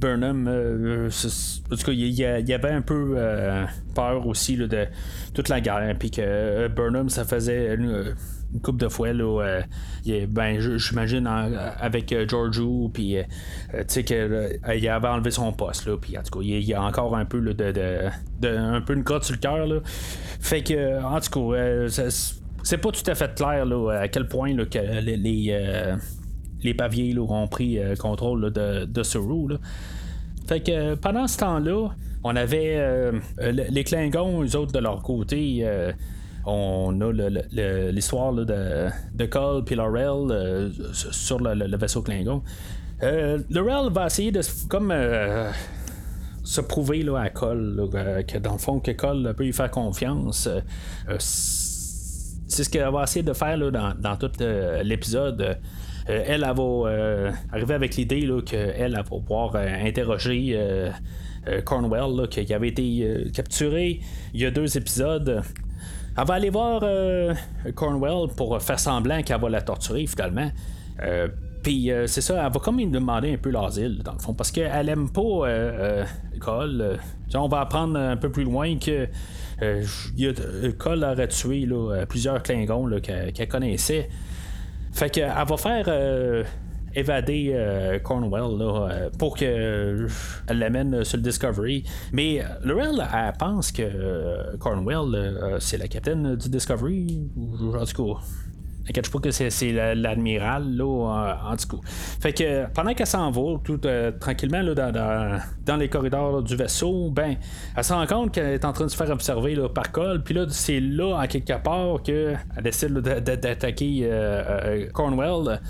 Burnham, 0.00 0.46
euh, 0.48 1.08
en 1.08 1.76
tout 1.76 1.84
cas, 1.84 1.92
il 1.92 2.10
y, 2.10 2.24
avait 2.52 2.70
un 2.70 2.82
peu 2.82 3.14
euh, 3.16 3.64
peur 3.94 4.26
aussi 4.26 4.56
de 4.56 4.86
toute 5.32 5.48
la 5.48 5.60
guerre, 5.60 5.94
puis 5.98 6.10
que 6.10 6.20
euh, 6.22 6.68
Burnham, 6.68 7.08
ça 7.08 7.24
faisait 7.24 7.74
une, 7.74 8.14
coupe 8.62 8.78
de 8.78 8.88
fois, 8.88 9.12
là, 9.12 9.62
ben, 10.28 10.78
j'imagine 10.78 11.26
avec 11.26 12.14
Giorgio, 12.28 12.90
puis 12.92 13.16
tu 13.72 13.78
sais 13.88 14.04
qu'il 14.04 14.88
avait 14.88 15.08
enlevé 15.08 15.30
son 15.30 15.52
poste, 15.52 15.86
là, 15.86 15.96
puis 15.98 16.16
en 16.16 16.22
tout 16.22 16.38
cas, 16.38 16.44
il 16.44 16.62
y, 16.62 16.72
a 16.72 16.82
encore 16.82 17.16
un 17.16 17.24
peu 17.24 17.40
de, 17.40 18.46
un 18.46 18.80
peu 18.80 18.94
une 18.94 19.04
crotte 19.04 19.24
sur 19.24 19.34
le 19.34 19.40
cœur, 19.40 19.82
fait 20.40 20.62
que, 20.62 21.02
en 21.02 21.20
tout 21.20 21.50
cas, 21.50 21.88
c'est 22.62 22.78
pas 22.78 22.90
tout 22.90 23.10
à 23.10 23.14
fait 23.14 23.34
clair 23.34 23.66
là, 23.66 24.00
à 24.00 24.08
quel 24.08 24.26
point 24.26 24.54
que 24.56 25.00
les 25.00 25.16
les 25.16 25.96
paviers 26.74 27.16
ont 27.18 27.48
pris 27.48 27.78
euh, 27.78 27.94
contrôle 27.96 28.52
de, 28.52 28.84
de 28.84 29.02
Saru. 29.02 29.56
Fait 30.46 30.60
que 30.60 30.70
euh, 30.70 30.96
pendant 30.96 31.26
ce 31.26 31.38
temps-là, 31.38 31.88
on 32.24 32.36
avait 32.36 32.76
euh, 32.76 33.12
les 33.38 33.84
Klingons, 33.84 34.42
eux 34.42 34.56
autres 34.56 34.72
de 34.72 34.78
leur 34.78 35.02
côté. 35.02 35.64
on 36.44 37.00
a 37.00 37.90
l'histoire 37.90 38.32
de, 38.32 39.26
Cole 39.26 39.64
et 39.70 39.74
Laurel 39.74 40.72
sur 40.92 41.40
le, 41.40 41.76
vaisseau 41.76 42.02
Klingon. 42.02 42.42
Laurel 43.50 43.92
va 43.92 44.06
essayer 44.06 44.32
de 44.32 44.40
comme 44.68 44.92
se 46.42 46.60
prouver 46.60 47.02
là, 47.02 47.20
à 47.20 47.30
Cole 47.30 47.88
que 48.26 48.38
dans 48.38 48.52
le 48.52 48.58
fond 48.58 48.80
que 48.80 48.92
Cole 48.92 49.34
peut 49.36 49.44
lui 49.44 49.52
faire 49.52 49.70
confiance. 49.70 50.48
c'est 51.18 52.64
ce 52.64 52.70
qu'elle 52.70 52.90
va 52.90 53.04
essayer 53.04 53.24
de 53.24 53.32
faire 53.32 53.58
dans, 53.70 53.94
dans, 53.96 54.16
tout 54.16 54.32
l'épisode. 54.82 55.58
Euh, 56.08 56.22
elle, 56.26 56.42
va 56.42 56.54
euh, 56.58 57.32
arriver 57.52 57.74
avec 57.74 57.96
l'idée 57.96 58.28
qu'elle, 58.44 58.74
elle 58.78 58.92
va 58.94 59.02
pouvoir 59.02 59.56
euh, 59.56 59.66
interroger 59.84 60.58
Cornwell, 61.64 62.28
qui 62.28 62.52
avait 62.52 62.68
été 62.68 63.30
capturé 63.32 64.00
il 64.34 64.40
y 64.40 64.46
a 64.46 64.50
deux 64.50 64.76
épisodes. 64.76 65.42
Elle 66.18 66.26
va 66.26 66.34
aller 66.34 66.50
voir 66.50 66.82
Cornwell 67.74 68.28
pour 68.36 68.60
faire 68.60 68.80
semblant 68.80 69.22
qu'elle 69.22 69.40
va 69.40 69.48
la 69.48 69.62
torturer 69.62 70.06
finalement. 70.06 70.50
Puis 71.62 71.90
c'est 72.06 72.20
ça, 72.20 72.44
elle 72.44 72.52
va 72.52 72.58
comme 72.58 72.78
lui 72.78 72.86
demander 72.86 73.34
un 73.34 73.36
peu 73.36 73.50
l'asile, 73.50 74.02
dans 74.02 74.14
le 74.14 74.18
fond, 74.18 74.34
parce 74.34 74.50
qu'elle 74.50 74.88
aime 74.88 75.08
pas 75.10 75.20
euh, 75.22 76.04
Cole. 76.40 76.98
on 77.34 77.48
va 77.48 77.60
apprendre 77.60 77.96
un 77.96 78.16
peu 78.16 78.30
plus 78.30 78.42
loin 78.44 78.76
que 78.76 79.08
Cole 80.78 81.04
aurait 81.04 81.28
tué 81.28 81.68
plusieurs 82.08 82.42
Klingons 82.42 82.90
qu'elle 83.00 83.48
connaissait. 83.48 84.08
Fait 84.96 85.10
qu'elle 85.10 85.28
va 85.28 85.56
faire 85.58 85.84
euh, 85.88 86.42
évader 86.94 87.50
euh, 87.52 87.98
Cornwell 87.98 88.62
euh, 88.62 89.10
pour 89.18 89.36
qu'elle 89.36 90.08
l'amène 90.48 91.04
sur 91.04 91.18
le 91.18 91.22
Discovery. 91.22 91.84
Mais 92.14 92.42
Laurel, 92.64 93.06
elle 93.12 93.32
pense 93.38 93.72
que 93.72 94.56
Cornwell, 94.56 95.58
c'est 95.60 95.76
la 95.76 95.86
capitaine 95.86 96.36
du 96.36 96.48
Discovery. 96.48 97.28
En 97.36 97.84
tout 97.84 98.16
Inquiète 98.88 99.10
pas 99.10 99.18
que 99.18 99.30
c'est 99.30 99.94
l'admiral, 99.94 100.76
là, 100.76 101.38
en, 101.44 101.56
tout 101.56 101.76
cas. 101.76 101.88
Fait 102.20 102.32
que 102.32 102.66
pendant 102.72 102.94
qu'elle 102.94 103.06
s'en 103.06 103.30
va, 103.30 103.58
tout 103.64 103.80
tranquillement, 104.20 104.62
là, 104.62 105.42
dans, 105.66 105.76
les 105.76 105.88
corridors 105.88 106.42
du 106.42 106.56
vaisseau, 106.56 107.10
ben, 107.10 107.36
elle 107.76 107.84
se 107.84 107.92
rend 107.92 108.06
compte 108.06 108.32
qu'elle 108.32 108.54
est 108.54 108.64
en 108.64 108.72
train 108.72 108.84
de 108.84 108.90
se 108.90 108.96
faire 108.96 109.10
observer 109.10 109.54
là, 109.54 109.68
par 109.68 109.90
Cole, 109.90 110.22
puis 110.22 110.34
là, 110.34 110.46
c'est 110.48 110.80
là, 110.80 111.16
en 111.16 111.26
quelque 111.26 111.60
part, 111.62 112.02
qu'elle 112.02 112.38
décide 112.62 112.92
d'attaquer 112.98 114.08
Cornwell. 114.92 115.60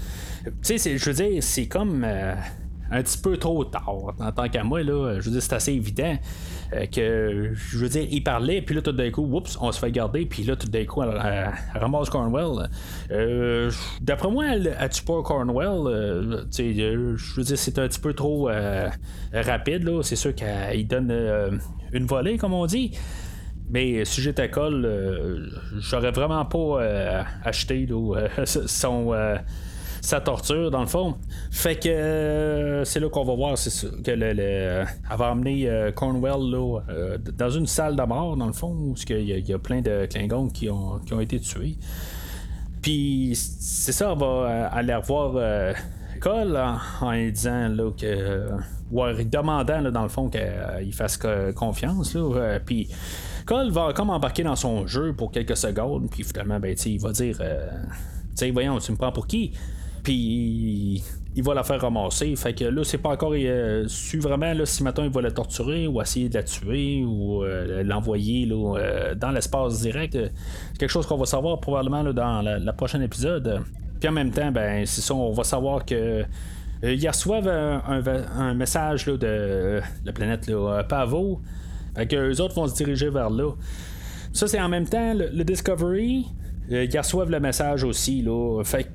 Tu 0.63 0.79
sais, 0.79 0.99
je 0.99 1.05
veux 1.07 1.15
dire, 1.15 1.43
c'est 1.43 1.67
comme 1.67 2.07
un 2.91 3.03
petit 3.03 3.19
peu 3.19 3.37
trop 3.37 3.65
tard. 3.65 4.15
En 4.21 4.33
tant 4.33 4.49
qu'à 4.49 4.65
moi, 4.65 4.83
là, 4.83 5.19
je 5.19 5.27
veux 5.27 5.33
dire, 5.33 5.43
c'est 5.43 5.55
assez 5.55 5.73
évident 5.73 6.17
euh, 6.73 6.87
que, 6.87 7.53
je 7.55 7.79
veux 7.79 7.89
dire, 7.89 8.07
il 8.11 8.23
parlait, 8.23 8.63
puis 8.63 8.75
là, 8.75 8.83
tout 8.83 8.93
d'un 8.93 9.11
coup, 9.11 9.23
oups, 9.23 9.59
on 9.61 9.73
se 9.73 9.79
fait 9.79 9.91
garder, 9.91 10.27
puis 10.27 10.45
là, 10.45 10.57
tout 10.57 10.69
d'un 10.69 10.85
coup, 10.85 11.03
elle, 11.03 11.53
ramasse 11.75 12.11
Cornwell. 12.11 12.69
Euh, 13.11 13.71
d'après 14.01 14.31
moi, 14.31 14.47
elle, 14.53 14.77
elle 14.79 14.89
tue 14.89 15.03
pas 15.03 15.23
Cornwell. 15.23 15.87
Euh, 15.87 16.45
je 16.51 17.35
veux 17.37 17.45
dire, 17.45 17.59
c'est 17.59 17.79
un 17.79 17.89
petit 17.89 18.01
peu 18.01 18.15
trop 18.15 18.51
rapide, 19.33 19.85
là. 19.85 20.03
C'est 20.03 20.17
sûr 20.17 20.35
qu'il 20.35 20.87
donne 20.87 21.61
une 21.93 22.07
volée, 22.07 22.39
comme 22.39 22.53
on 22.53 22.67
dit. 22.67 22.97
Mais 23.69 24.05
si 24.05 24.21
j'étais 24.21 24.49
Cole, 24.49 25.51
j'aurais 25.79 26.13
vraiment 26.13 26.45
pas 26.45 27.25
acheté 27.45 27.89
son 28.45 29.13
sa 30.07 30.21
torture, 30.21 30.71
dans 30.71 30.83
le 30.83 30.87
fond. 30.87 31.17
Fait 31.51 31.75
que 31.75 31.89
euh, 31.89 32.85
c'est 32.85 33.01
là 33.01 33.09
qu'on 33.09 33.25
va 33.25 33.35
voir 33.35 33.59
ça, 33.59 33.89
que 34.05 34.13
le, 34.13 34.25
elle 34.39 34.87
va 35.19 35.33
emmener 35.33 35.69
euh, 35.69 35.91
Cornwell 35.91 36.49
là, 36.49 36.79
euh, 36.89 37.19
dans 37.37 37.51
une 37.51 37.67
salle 37.67 37.97
de 37.97 38.03
mort, 38.03 38.37
dans 38.37 38.47
le 38.47 38.53
fond, 38.53 38.71
où 38.71 38.95
il 39.09 39.49
y, 39.49 39.53
a 39.53 39.59
plein 39.59 39.81
de 39.81 40.07
Klingons 40.07 40.49
qui 40.49 40.71
ont, 40.71 41.01
qui 41.01 41.13
ont 41.13 41.19
été 41.19 41.41
tués. 41.41 41.77
Puis 42.83 43.33
c'est 43.35 43.91
ça, 43.91 44.13
on 44.13 44.17
va 44.17 44.69
aller 44.69 44.95
revoir 44.95 45.75
Cole 46.21 46.57
en, 47.01 47.11
lui 47.11 47.33
disant 47.33 47.67
là, 47.67 47.91
que. 47.91 48.49
ou 48.93 49.03
en 49.03 49.13
demandant 49.13 49.91
dans 49.91 50.05
le 50.05 50.09
fond 50.09 50.31
qu'il 50.31 50.95
fasse 50.95 51.19
confiance. 51.57 52.15
Là, 52.15 52.61
puis 52.65 52.89
Cole 53.45 53.73
va 53.73 53.93
comme 53.93 54.11
embarquer 54.11 54.45
dans 54.45 54.55
son 54.55 54.87
jeu 54.87 55.15
pour 55.15 55.33
quelques 55.33 55.57
secondes, 55.57 56.09
puis 56.09 56.23
finalement, 56.23 56.61
ben, 56.61 56.77
il 56.87 57.01
va 57.01 57.11
dire. 57.11 57.39
tu 58.39 58.49
voyons, 58.53 58.79
tu 58.79 58.93
me 58.93 58.97
prends 58.97 59.11
pour 59.11 59.27
qui? 59.27 59.51
Puis 60.07 61.03
il 61.35 61.43
va 61.43 61.53
la 61.53 61.65
faire 61.65 61.81
ramasser. 61.81 62.37
Fait 62.37 62.55
que 62.55 62.65
là, 62.65 62.85
c'est 62.85 62.99
pas 62.99 63.09
encore 63.09 63.33
euh, 63.35 63.89
su 63.89 64.21
vraiment 64.21 64.53
là, 64.53 64.65
si 64.65 64.85
maintenant 64.85 65.03
il 65.03 65.11
va 65.11 65.21
la 65.21 65.33
torturer 65.33 65.89
ou 65.89 66.01
essayer 66.01 66.29
de 66.29 66.35
la 66.35 66.45
tuer 66.45 67.03
ou 67.05 67.43
euh, 67.43 67.83
l'envoyer 67.83 68.49
euh, 68.53 69.17
dans 69.17 69.33
l'espace 69.33 69.81
direct. 69.81 70.17
quelque 70.79 70.91
chose 70.91 71.07
qu'on 71.07 71.17
va 71.17 71.27
savoir 71.27 71.59
probablement 71.59 72.05
dans 72.05 72.41
la, 72.41 72.73
prochaine 72.73 73.03
épisode. 73.03 73.63
Puis 73.99 74.09
en 74.09 74.13
même 74.13 74.31
temps, 74.31 74.53
ben 74.53 74.87
c'est 74.87 75.01
ça, 75.01 75.13
on 75.13 75.33
va 75.33 75.43
savoir 75.43 75.85
que. 75.85 76.23
ils 76.85 77.09
reçoivent 77.09 77.49
un, 77.49 78.55
message 78.55 79.07
de 79.07 79.81
la 80.05 80.13
planète 80.13 80.49
Pavo. 80.89 81.41
Fait 81.97 82.07
que 82.07 82.15
les 82.15 82.41
autres 82.41 82.55
vont 82.55 82.69
se 82.69 82.77
diriger 82.77 83.11
vers 83.11 83.31
là. 83.31 83.51
Ça, 84.33 84.47
c'est 84.47 84.61
en 84.61 84.69
même 84.69 84.87
temps 84.87 85.15
le, 85.15 85.43
Discovery. 85.43 86.27
ils 86.71 86.97
reçoivent 86.97 87.33
le 87.33 87.41
message 87.41 87.83
aussi. 87.83 88.23
Là. 88.23 88.63
Fait 88.63 88.89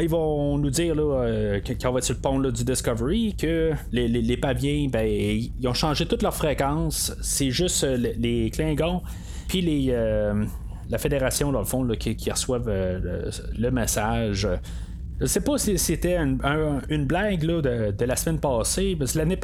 ils 0.00 0.08
vont, 0.08 0.58
nous 0.58 0.70
dire 0.70 0.94
là, 0.94 1.24
euh, 1.24 1.60
quand 1.80 1.92
va 1.92 2.00
sur 2.00 2.14
le 2.14 2.20
pont 2.20 2.38
du 2.38 2.64
Discovery 2.64 3.34
que 3.36 3.72
les, 3.90 4.08
les, 4.08 4.36
paviens, 4.36 4.88
ben, 4.90 5.06
ils 5.06 5.68
ont 5.68 5.74
changé 5.74 6.06
toute 6.06 6.22
leur 6.22 6.34
fréquence. 6.34 7.14
C'est 7.22 7.50
juste 7.50 7.84
euh, 7.84 7.96
les, 7.96 8.50
Klingons, 8.50 9.02
puis 9.48 9.60
les, 9.60 9.88
euh, 9.90 10.44
la 10.90 10.98
Fédération, 10.98 11.52
dans 11.52 11.60
le 11.60 11.64
fond, 11.64 11.86
qui, 11.98 12.30
reçoivent 12.30 12.68
le, 12.68 13.70
message. 13.70 14.48
Je 15.20 15.26
sais 15.26 15.40
pas 15.40 15.58
si 15.58 15.78
c'était 15.78 16.16
une 16.16 17.06
blague 17.06 17.40
de, 17.40 18.04
la 18.04 18.16
semaine 18.16 18.40
passée, 18.40 18.96
parce 18.98 19.12
que 19.12 19.18
l'année, 19.18 19.38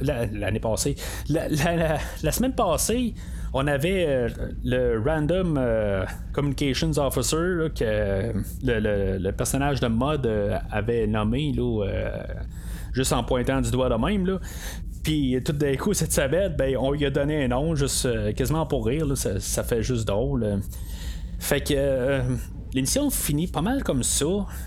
l'année 0.00 0.60
passée, 0.60 0.94
la, 1.28 2.32
semaine 2.32 2.54
passée, 2.54 3.14
on 3.54 3.68
avait 3.68 4.04
euh, 4.06 4.28
le 4.64 5.00
Random 5.00 5.56
euh, 5.56 6.04
Communications 6.32 6.90
Officer 6.98 7.68
que 7.74 8.32
le, 8.64 9.30
personnage 9.30 9.78
de 9.78 9.86
euh, 10.26 10.58
avait 10.72 11.06
nommé 11.06 11.54
juste 12.92 13.12
en 13.12 13.22
pointant 13.22 13.60
du 13.60 13.70
doigt 13.70 13.88
de 13.88 13.94
même. 13.94 14.40
Puis 15.04 15.40
tout 15.44 15.52
d'un 15.52 15.76
coup, 15.76 15.94
cette 15.94 16.12
sabette, 16.12 16.56
ben, 16.56 16.76
on 16.76 16.90
lui 16.90 17.06
a 17.06 17.10
donné 17.10 17.44
un 17.44 17.48
nom, 17.48 17.76
juste 17.76 18.08
quasiment 18.34 18.66
pour 18.66 18.86
rire. 18.86 19.06
ça, 19.16 19.62
fait 19.62 19.82
juste 19.82 20.08
drôle. 20.08 20.60
Fait 21.38 21.60
que 21.60 22.22
L'émission 22.74 23.08
finit 23.08 23.46
pas 23.46 23.62
mal 23.62 23.84
comme 23.84 24.02
ça. 24.02 24.24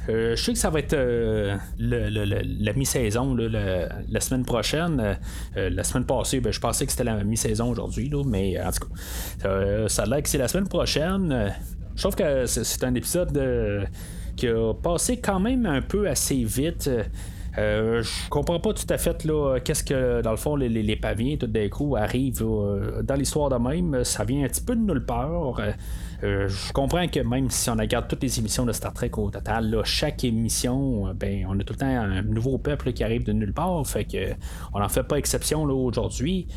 Euh, 0.07 0.33
je 0.37 0.41
sais 0.41 0.53
que 0.53 0.57
ça 0.57 0.69
va 0.69 0.79
être 0.79 0.93
euh, 0.93 1.57
la 1.77 2.73
mi-saison 2.73 3.35
la 3.35 4.19
semaine 4.21 4.45
prochaine. 4.45 5.17
Euh, 5.57 5.69
la 5.69 5.83
semaine 5.83 6.05
passée, 6.05 6.39
ben, 6.39 6.53
je 6.53 6.59
pensais 6.61 6.85
que 6.85 6.91
c'était 6.91 7.03
la 7.03 7.21
mi-saison 7.25 7.69
aujourd'hui, 7.69 8.09
mais 8.25 8.61
en 8.61 8.71
tout 8.71 8.87
cas, 8.87 9.87
ça 9.89 10.03
a 10.03 10.05
l'air 10.05 10.23
que 10.23 10.29
c'est 10.29 10.37
la 10.37 10.47
semaine 10.47 10.69
prochaine. 10.69 11.53
Je 11.95 12.01
trouve 12.01 12.15
que 12.15 12.45
c'est 12.45 12.83
un 12.85 12.95
épisode 12.95 13.89
qui 14.37 14.47
a 14.47 14.73
passé 14.73 15.17
quand 15.17 15.41
même 15.41 15.65
un 15.65 15.81
peu 15.81 16.07
assez 16.07 16.45
vite. 16.45 16.89
Je 17.57 18.29
comprends 18.29 18.59
pas 18.59 18.73
tout 18.73 18.85
à 18.89 18.97
fait 18.97 19.25
là, 19.25 19.59
qu'est-ce 19.59 19.83
que 19.83 20.21
dans 20.21 20.31
le 20.31 20.37
fond 20.37 20.55
les, 20.55 20.69
les, 20.69 20.95
paviens 20.95 21.37
tout 21.37 21.47
d'un 21.47 21.69
coup 21.69 21.95
arrivent 21.95 22.45
dans 23.03 23.15
l'histoire 23.15 23.49
de 23.49 23.55
même. 23.55 24.03
Ça 24.03 24.23
vient 24.23 24.45
un 24.45 24.47
petit 24.47 24.61
peu 24.61 24.75
de 24.75 24.81
nulle 24.81 25.05
part. 25.05 25.59
Euh, 26.23 26.47
je 26.47 26.73
comprends 26.73 27.07
que 27.07 27.19
même 27.19 27.49
si 27.51 27.69
on 27.69 27.75
regarde 27.75 28.07
toutes 28.07 28.23
les 28.23 28.39
émissions 28.39 28.65
de 28.65 28.71
Star 28.71 28.91
Trek 28.93 29.11
au 29.17 29.29
total, 29.29 29.81
chaque 29.83 30.23
émission, 30.23 31.07
euh, 31.07 31.13
ben, 31.13 31.45
on 31.47 31.59
a 31.59 31.63
tout 31.63 31.73
le 31.73 31.79
temps 31.79 31.85
un 31.85 32.23
nouveau 32.23 32.57
peuple 32.57 32.91
qui 32.91 33.03
arrive 33.03 33.23
de 33.23 33.33
nulle 33.33 33.53
part, 33.53 33.85
fait 33.85 34.05
que 34.05 34.33
on 34.73 34.79
n'en 34.79 34.89
fait 34.89 35.03
pas 35.03 35.17
exception 35.17 35.63
aujourd'hui. 35.63 36.47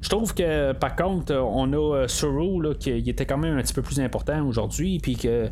Je 0.00 0.08
trouve 0.08 0.34
que 0.34 0.72
par 0.72 0.96
contre, 0.96 1.34
on 1.34 1.72
a 1.72 1.96
euh, 1.96 2.08
Suru 2.08 2.76
qui 2.78 2.90
était 2.90 3.26
quand 3.26 3.38
même 3.38 3.58
un 3.58 3.62
petit 3.62 3.74
peu 3.74 3.82
plus 3.82 4.00
important 4.00 4.46
aujourd'hui, 4.46 4.98
puis 4.98 5.16
que 5.16 5.48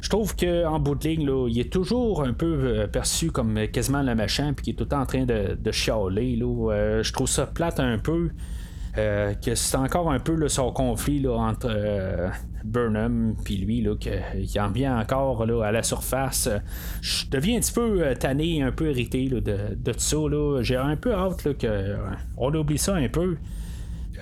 je 0.00 0.08
trouve 0.08 0.34
qu'en 0.36 0.78
bout 0.78 0.94
de 0.94 1.08
ligne, 1.08 1.30
il 1.48 1.58
est 1.58 1.72
toujours 1.72 2.22
un 2.22 2.32
peu 2.32 2.88
perçu 2.92 3.30
comme 3.30 3.68
quasiment 3.68 4.02
le 4.02 4.14
machin, 4.14 4.52
puis 4.54 4.64
qui 4.64 4.70
est 4.70 4.74
tout 4.74 4.84
le 4.84 4.88
temps 4.88 5.02
en 5.02 5.06
train 5.06 5.24
de, 5.24 5.70
chialer. 5.70 6.36
je 6.38 7.12
trouve 7.12 7.28
ça 7.28 7.46
plate 7.46 7.80
un 7.80 7.98
peu. 7.98 8.30
Euh, 8.98 9.34
que 9.34 9.54
c'est 9.54 9.76
encore 9.76 10.10
un 10.10 10.18
peu 10.18 10.48
son 10.48 10.72
conflit 10.72 11.24
entre 11.28 11.68
euh, 11.70 12.28
Burnham 12.64 13.36
puis 13.44 13.56
lui, 13.56 13.82
là, 13.82 13.94
qu'il 13.94 14.60
en 14.60 14.70
vient 14.70 14.98
encore 14.98 15.42
à 15.62 15.70
la 15.70 15.82
surface. 15.84 16.48
Je 17.00 17.26
deviens 17.30 17.58
un 17.58 17.60
petit 17.60 17.72
peu 17.72 18.02
euh, 18.02 18.14
tanné, 18.14 18.62
un 18.62 18.72
peu 18.72 18.90
irrité 18.90 19.28
de, 19.28 19.38
de, 19.40 19.92
tout 19.92 20.00
ça. 20.00 20.16
J'ai 20.62 20.76
un 20.76 20.96
peu 20.96 21.14
hâte 21.14 21.46
qu'on 21.60 22.54
oublie 22.54 22.78
ça 22.78 22.96
un 22.96 23.08
peu. 23.08 23.36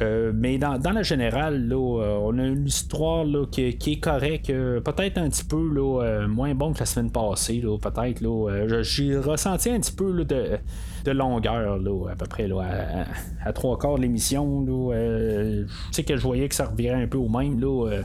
Euh, 0.00 0.32
mais 0.34 0.58
dans, 0.58 0.78
dans 0.78 0.92
la 0.92 1.02
générale, 1.02 1.68
là, 1.68 1.76
euh, 1.76 2.18
on 2.22 2.38
a 2.38 2.46
une 2.46 2.66
histoire 2.66 3.24
là, 3.24 3.44
qui, 3.50 3.62
est 3.66 4.00
correcte, 4.00 4.50
euh, 4.50 4.80
peut-être 4.80 5.18
un 5.18 5.28
petit 5.28 5.44
peu 5.44 5.62
là, 5.74 6.26
moins 6.28 6.54
bon 6.54 6.72
que 6.72 6.80
la 6.80 6.86
semaine 6.86 7.10
passée, 7.10 7.62
peut-être. 7.82 8.82
j'ai 8.82 9.18
ressenti 9.18 9.70
un 9.70 9.80
petit 9.80 9.92
peu 9.92 10.12
là, 10.12 10.24
de, 10.24 10.58
de, 11.04 11.10
longueur, 11.10 11.78
là, 11.78 12.10
à 12.10 12.16
peu 12.16 12.26
près 12.26 12.46
là, 12.46 13.06
à, 13.44 13.52
trois 13.52 13.78
quarts 13.78 13.96
de 13.96 14.02
l'émission. 14.02 14.64
je 14.66 15.64
sais 15.90 16.04
que 16.04 16.16
je 16.16 16.22
voyais 16.22 16.48
que 16.48 16.54
ça 16.54 16.66
revirait 16.66 17.02
un 17.02 17.08
peu 17.08 17.18
au 17.18 17.28
même, 17.28 17.60
là, 17.60 18.02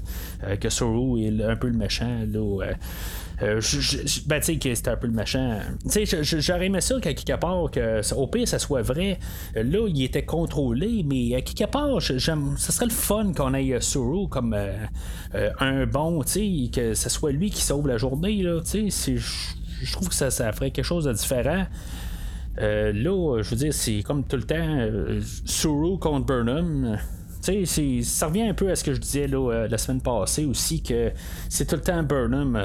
que 0.60 0.70
Soro 0.70 1.18
est 1.18 1.44
un 1.44 1.56
peu 1.56 1.68
le 1.68 1.78
méchant. 1.78 2.26
Là, 2.32 2.74
euh, 3.44 3.62
ben, 4.26 4.40
tu 4.40 4.46
sais, 4.46 4.58
que 4.58 4.74
c'était 4.74 4.92
un 4.92 4.96
peu 4.96 5.08
le 5.08 5.14
machin. 5.14 5.60
Tu 5.92 6.06
sais, 6.06 6.24
j'aurais 6.24 6.68
aimé 6.68 6.82
ça 6.82 7.00
qu'à 7.00 7.14
quelque 7.14 7.40
part, 7.40 7.70
que, 7.72 8.14
au 8.16 8.28
pire, 8.28 8.48
ça 8.48 8.60
soit 8.60 8.82
vrai. 8.82 9.20
Là, 9.56 9.88
il 9.88 10.04
était 10.04 10.24
contrôlé, 10.24 11.04
mais 11.06 11.36
à 11.36 11.42
quelque 11.42 11.70
part, 11.70 12.00
j'aime, 12.00 12.56
ça 12.58 12.72
serait 12.72 12.86
le 12.86 12.92
fun 12.92 13.34
qu'on 13.34 13.54
ait 13.54 13.80
Suru 13.82 14.28
comme 14.30 14.54
euh, 14.54 14.74
euh, 15.36 15.50
un 15.60 15.86
bon, 15.86 16.24
tu 16.24 16.32
sais, 16.32 16.70
que 16.74 16.94
ce 16.94 17.10
soit 17.10 17.32
lui 17.32 17.50
qui 17.50 17.62
sauve 17.62 17.88
la 17.88 17.98
journée, 17.98 18.42
là, 18.42 18.62
tu 18.62 18.90
sais. 18.90 19.16
Je 19.18 19.92
trouve 19.92 20.08
que 20.08 20.16
ça, 20.16 20.32
ça 20.32 20.52
ferait 20.54 20.72
quelque 20.72 20.86
chose 20.86 21.06
de 21.06 21.14
différent. 21.14 21.66
là, 22.58 23.42
je 23.42 23.50
veux 23.50 23.58
dire, 23.58 23.74
c'est 23.74 24.02
comme 24.04 24.24
tout 24.24 24.38
le 24.38 24.44
temps 24.44 24.88
Suru 25.46 25.98
contre 26.00 26.26
Burnham. 26.26 26.98
Tu 27.44 27.66
sais, 27.66 28.02
ça 28.04 28.28
revient 28.28 28.44
un 28.44 28.54
peu 28.54 28.70
à 28.72 28.76
ce 28.76 28.84
que 28.84 28.94
je 28.94 29.00
disais 29.00 29.28
là, 29.28 29.68
la 29.68 29.78
semaine 29.78 30.02
passée 30.02 30.46
aussi, 30.46 30.82
que 30.82 31.12
c'est 31.50 31.66
tout 31.66 31.76
le 31.76 31.82
temps 31.82 32.02
Burnham 32.04 32.60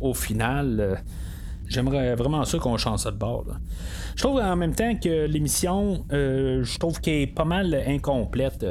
au 0.00 0.14
final. 0.14 1.02
J'aimerais 1.68 2.14
vraiment 2.14 2.44
ça 2.44 2.58
qu'on 2.58 2.76
change 2.76 3.00
ça 3.00 3.10
de 3.10 3.16
bord. 3.16 3.44
Je 4.14 4.22
trouve 4.22 4.40
en 4.40 4.56
même 4.56 4.74
temps 4.74 4.94
que 4.96 5.26
l'émission, 5.26 6.04
euh, 6.12 6.62
je 6.62 6.78
trouve 6.78 7.00
qu'elle 7.00 7.22
est 7.22 7.26
pas 7.26 7.44
mal 7.44 7.74
incomplète. 7.86 8.64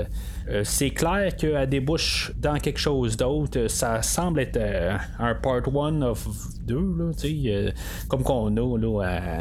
Euh, 0.49 0.61
c'est 0.63 0.91
clair 0.91 1.35
qu'elle 1.35 1.67
débouche 1.69 2.31
dans 2.37 2.57
quelque 2.57 2.79
chose 2.79 3.17
d'autre. 3.17 3.67
Ça 3.67 4.01
semble 4.01 4.39
être 4.39 4.57
euh, 4.57 4.97
un 5.19 5.35
part 5.35 5.61
1 5.67 6.01
of 6.03 6.27
2, 6.65 7.11
comme 8.07 8.23
qu'on 8.23 8.55
a 8.55 8.77
là, 8.77 9.01
à, 9.03 9.39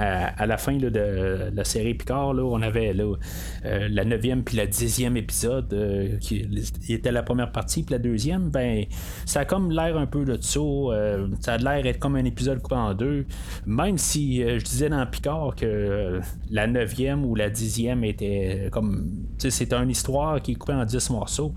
la 0.00 0.56
fin 0.56 0.76
de 0.76 1.50
la 1.54 1.64
série 1.64 1.94
Picard, 1.94 2.28
on 2.30 2.62
avait 2.62 2.94
euh, 2.98 3.88
la 3.90 4.04
9e 4.04 4.42
puis 4.42 4.56
la 4.56 4.66
10e 4.66 5.16
épisode 5.16 5.72
euh, 5.72 6.16
qui 6.18 6.46
était 6.88 7.12
la 7.12 7.22
première 7.22 7.52
partie, 7.52 7.82
puis 7.82 7.92
la 7.92 7.98
deuxième, 7.98 8.50
ben 8.50 8.84
ça 9.26 9.40
a 9.40 9.44
comme 9.44 9.70
l'air 9.70 9.96
un 9.96 10.06
peu 10.06 10.24
de 10.24 10.38
ça. 10.40 10.60
Euh, 10.60 11.28
ça 11.40 11.54
a 11.54 11.58
l'air 11.58 11.82
d'être 11.82 11.98
comme 11.98 12.16
un 12.16 12.24
épisode 12.24 12.60
coupé 12.62 12.76
en 12.76 12.94
deux. 12.94 13.26
Même 13.66 13.98
si 13.98 14.42
je 14.42 14.64
disais 14.64 14.88
dans 14.88 15.04
Picard 15.06 15.54
que 15.56 16.20
la 16.50 16.66
9e 16.66 17.22
ou 17.24 17.34
la 17.34 17.50
10e 17.50 18.04
était 18.04 18.68
comme. 18.70 19.10
C'est 19.38 19.72
une 19.72 19.90
histoire 19.90 20.40
qui 20.40 20.52
est 20.52 20.54
coupée 20.54 20.72
en 20.72 20.84
10 20.84 21.10
morceaux. 21.10 21.54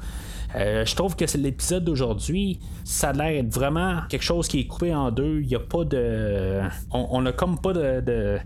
Euh, 0.55 0.85
je 0.85 0.95
trouve 0.95 1.15
que 1.15 1.25
l'épisode 1.37 1.83
d'aujourd'hui, 1.83 2.59
ça 2.83 3.09
a 3.09 3.13
l'air 3.13 3.43
vraiment 3.49 4.01
quelque 4.09 4.23
chose 4.23 4.47
qui 4.47 4.61
est 4.61 4.67
coupé 4.67 4.93
en 4.93 5.11
deux. 5.11 5.39
Il 5.41 5.47
n'y 5.47 5.55
a 5.55 5.59
pas 5.59 5.83
de. 5.83 6.61
On 6.91 7.21
n'a 7.21 7.31
comme 7.31 7.59
pas 7.59 7.73
de... 7.73 8.37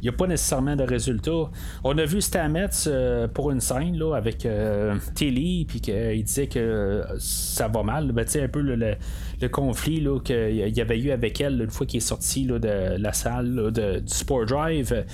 il 0.00 0.02
n'y 0.02 0.08
a 0.08 0.12
pas 0.12 0.26
nécessairement 0.26 0.76
de 0.76 0.84
résultat. 0.84 1.50
On 1.82 1.98
a 1.98 2.04
vu 2.04 2.20
Stamets 2.20 2.86
euh, 2.86 3.26
pour 3.26 3.50
une 3.50 3.60
scène 3.60 3.98
là, 3.98 4.14
avec 4.14 4.46
euh, 4.46 4.96
Tilly, 5.14 5.64
puis 5.64 5.80
qu'il 5.80 6.22
disait 6.22 6.46
que 6.46 7.04
ça 7.18 7.68
va 7.68 7.82
mal. 7.82 8.12
Ben, 8.12 8.24
un 8.36 8.48
peu 8.48 8.60
le, 8.60 9.48
conflit 9.48 10.06
qu'il 10.24 10.54
y 10.54 10.80
avait 10.80 11.00
eu 11.00 11.10
avec 11.10 11.40
elle 11.40 11.60
une 11.62 11.70
fois 11.70 11.86
qu'il 11.86 11.98
est 11.98 12.00
sorti 12.00 12.46
de 12.46 12.96
la 12.96 13.12
salle 13.12 13.72
de, 13.72 13.98
du 13.98 14.14
Sport 14.14 14.46
Drive. 14.46 15.04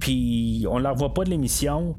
puis 0.00 0.66
on 0.68 0.78
ne 0.78 0.82
la 0.82 0.90
revoit 0.90 1.14
pas 1.14 1.24
de 1.24 1.30
l'émission. 1.30 1.96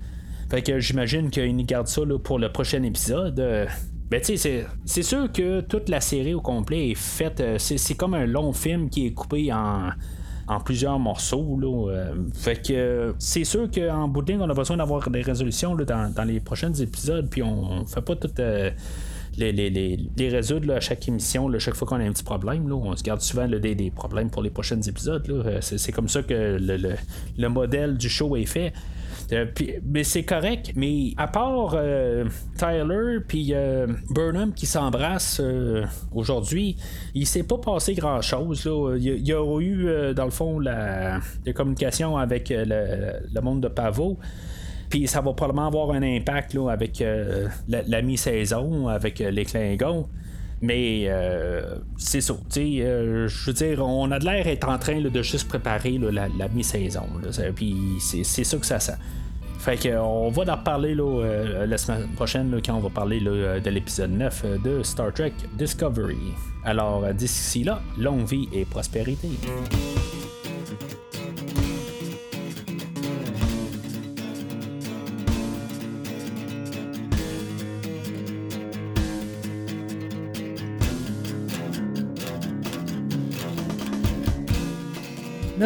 Fait 0.50 0.62
que 0.62 0.80
j'imagine 0.80 1.30
qu'il 1.30 1.66
garde 1.66 1.88
ça 1.88 2.02
pour 2.24 2.40
le 2.40 2.52
prochain 2.52 2.82
épisode. 2.84 3.40
Euh, 3.40 3.66
ben, 4.10 4.22
tu 4.22 4.38
sais, 4.38 4.66
c'est 4.86 5.04
sûr 5.04 5.30
que 5.32 5.60
toute 5.60 5.90
la 5.90 6.00
série 6.00 6.34
au 6.34 6.40
complet 6.40 6.92
est 6.92 6.96
faite. 6.96 7.42
Euh, 7.42 7.58
c'est 7.58 7.96
comme 7.96 8.14
un 8.14 8.26
long 8.26 8.54
film 8.54 8.90
qui 8.90 9.08
est 9.08 9.12
coupé 9.12 9.52
en, 9.52 9.92
plusieurs 10.64 11.00
morceaux. 11.00 11.60
Là, 11.60 11.92
euh, 11.92 12.16
fait 12.34 12.66
que 12.66 13.14
c'est 13.20 13.44
sûr 13.44 13.70
qu'en 13.70 14.08
bout 14.08 14.22
de 14.22 14.32
ligne, 14.32 14.42
on 14.42 14.50
a 14.50 14.54
besoin 14.54 14.78
d'avoir 14.78 15.10
des 15.10 15.22
résolutions 15.22 15.76
dans, 15.76 16.24
les 16.26 16.40
prochains 16.40 16.74
épisodes. 16.74 17.30
Puis 17.30 17.44
on, 17.44 17.86
fait 17.86 18.02
pas 18.02 18.16
tout. 18.16 18.32
les, 19.38 20.30
résoudre 20.30 20.76
à 20.76 20.80
chaque 20.80 21.06
émission, 21.10 21.52
chaque 21.60 21.76
fois 21.76 21.90
qu'on 21.90 22.00
a 22.00 22.06
un 22.06 22.14
petit 22.14 22.24
problème. 22.24 22.70
Là, 22.70 22.76
on 22.76 22.96
se 22.96 23.04
garde 23.04 23.20
souvent 23.20 23.50
des, 23.50 23.92
problèmes 23.94 24.30
pour 24.30 24.42
les 24.42 24.50
prochains 24.50 24.82
épisodes. 24.82 25.60
C'est 25.60 25.92
comme 25.92 26.08
ça 26.08 26.24
que 26.24 26.58
le, 26.58 27.50
modèle 27.50 27.98
du 27.98 28.08
show 28.08 28.38
est 28.38 28.46
fait. 28.46 28.72
Euh, 29.34 29.46
mais 29.86 30.04
c'est 30.04 30.24
correct, 30.24 30.72
mais 30.76 31.12
à 31.18 31.28
part 31.28 31.74
euh, 31.74 32.26
Tyler 32.58 33.18
puis 33.28 33.50
euh, 33.52 33.88
Burnham 34.10 34.54
qui 34.54 34.66
s'embrassent 34.66 35.42
aujourd'hui, 36.14 36.78
il 37.14 37.28
s'est 37.28 37.44
pas 37.44 37.58
passé 37.58 37.94
grand 37.94 38.22
chose. 38.22 38.70
Il, 38.98 39.28
y 39.28 39.34
a 39.34 39.60
eu, 39.60 40.14
dans 40.14 40.26
le 40.26 40.32
fond, 40.32 40.60
la, 40.60 41.20
communication 41.54 42.18
avec 42.18 42.54
le, 42.56 43.42
monde 43.42 43.62
de 43.62 43.68
Pavo. 43.68 44.18
Puis 44.90 45.08
ça 45.08 45.20
va 45.20 45.34
probablement 45.34 45.68
avoir 45.68 45.92
un 45.92 46.02
impact 46.02 46.54
là, 46.54 46.70
avec 46.70 47.04
la, 47.68 48.02
mi-saison, 48.02 48.88
avec 48.88 49.20
les 49.20 49.44
Klingons. 49.44 50.08
Mais 50.62 51.10
c'est 51.98 52.22
ça. 52.22 52.34
je 52.56 53.46
veux 53.46 53.54
dire, 53.54 53.86
on 53.86 54.10
a 54.12 54.20
de 54.20 54.26
l'air 54.26 54.44
d'être 54.44 54.68
en 54.68 54.78
train 54.78 55.02
de 55.02 55.22
juste 55.22 55.48
préparer 55.48 56.00
la, 56.00 56.48
mi-saison. 56.50 57.08
Puis 57.56 57.76
c'est 58.00 58.44
ça 58.44 58.58
que 58.58 58.66
ça 58.66 58.80
sent. 58.80 58.98
Fait 59.58 59.78
qu'on 59.78 60.30
va 60.30 60.54
en 60.54 60.56
reparler 60.56 60.96
euh, 60.98 61.66
la 61.66 61.78
semaine 61.78 62.08
prochaine 62.16 62.62
quand 62.66 62.76
on 62.76 62.80
va 62.80 62.90
parler 62.90 63.20
de 63.20 63.70
l'épisode 63.70 64.12
9 64.12 64.42
euh, 64.46 64.58
de 64.60 64.84
Star 64.84 65.12
Trek 65.12 65.34
Discovery. 65.58 66.34
Alors 66.64 67.14
d'ici 67.14 67.64
là, 67.64 67.82
longue 67.98 68.26
vie 68.26 68.48
et 68.54 68.66
prospérité. 68.66 69.30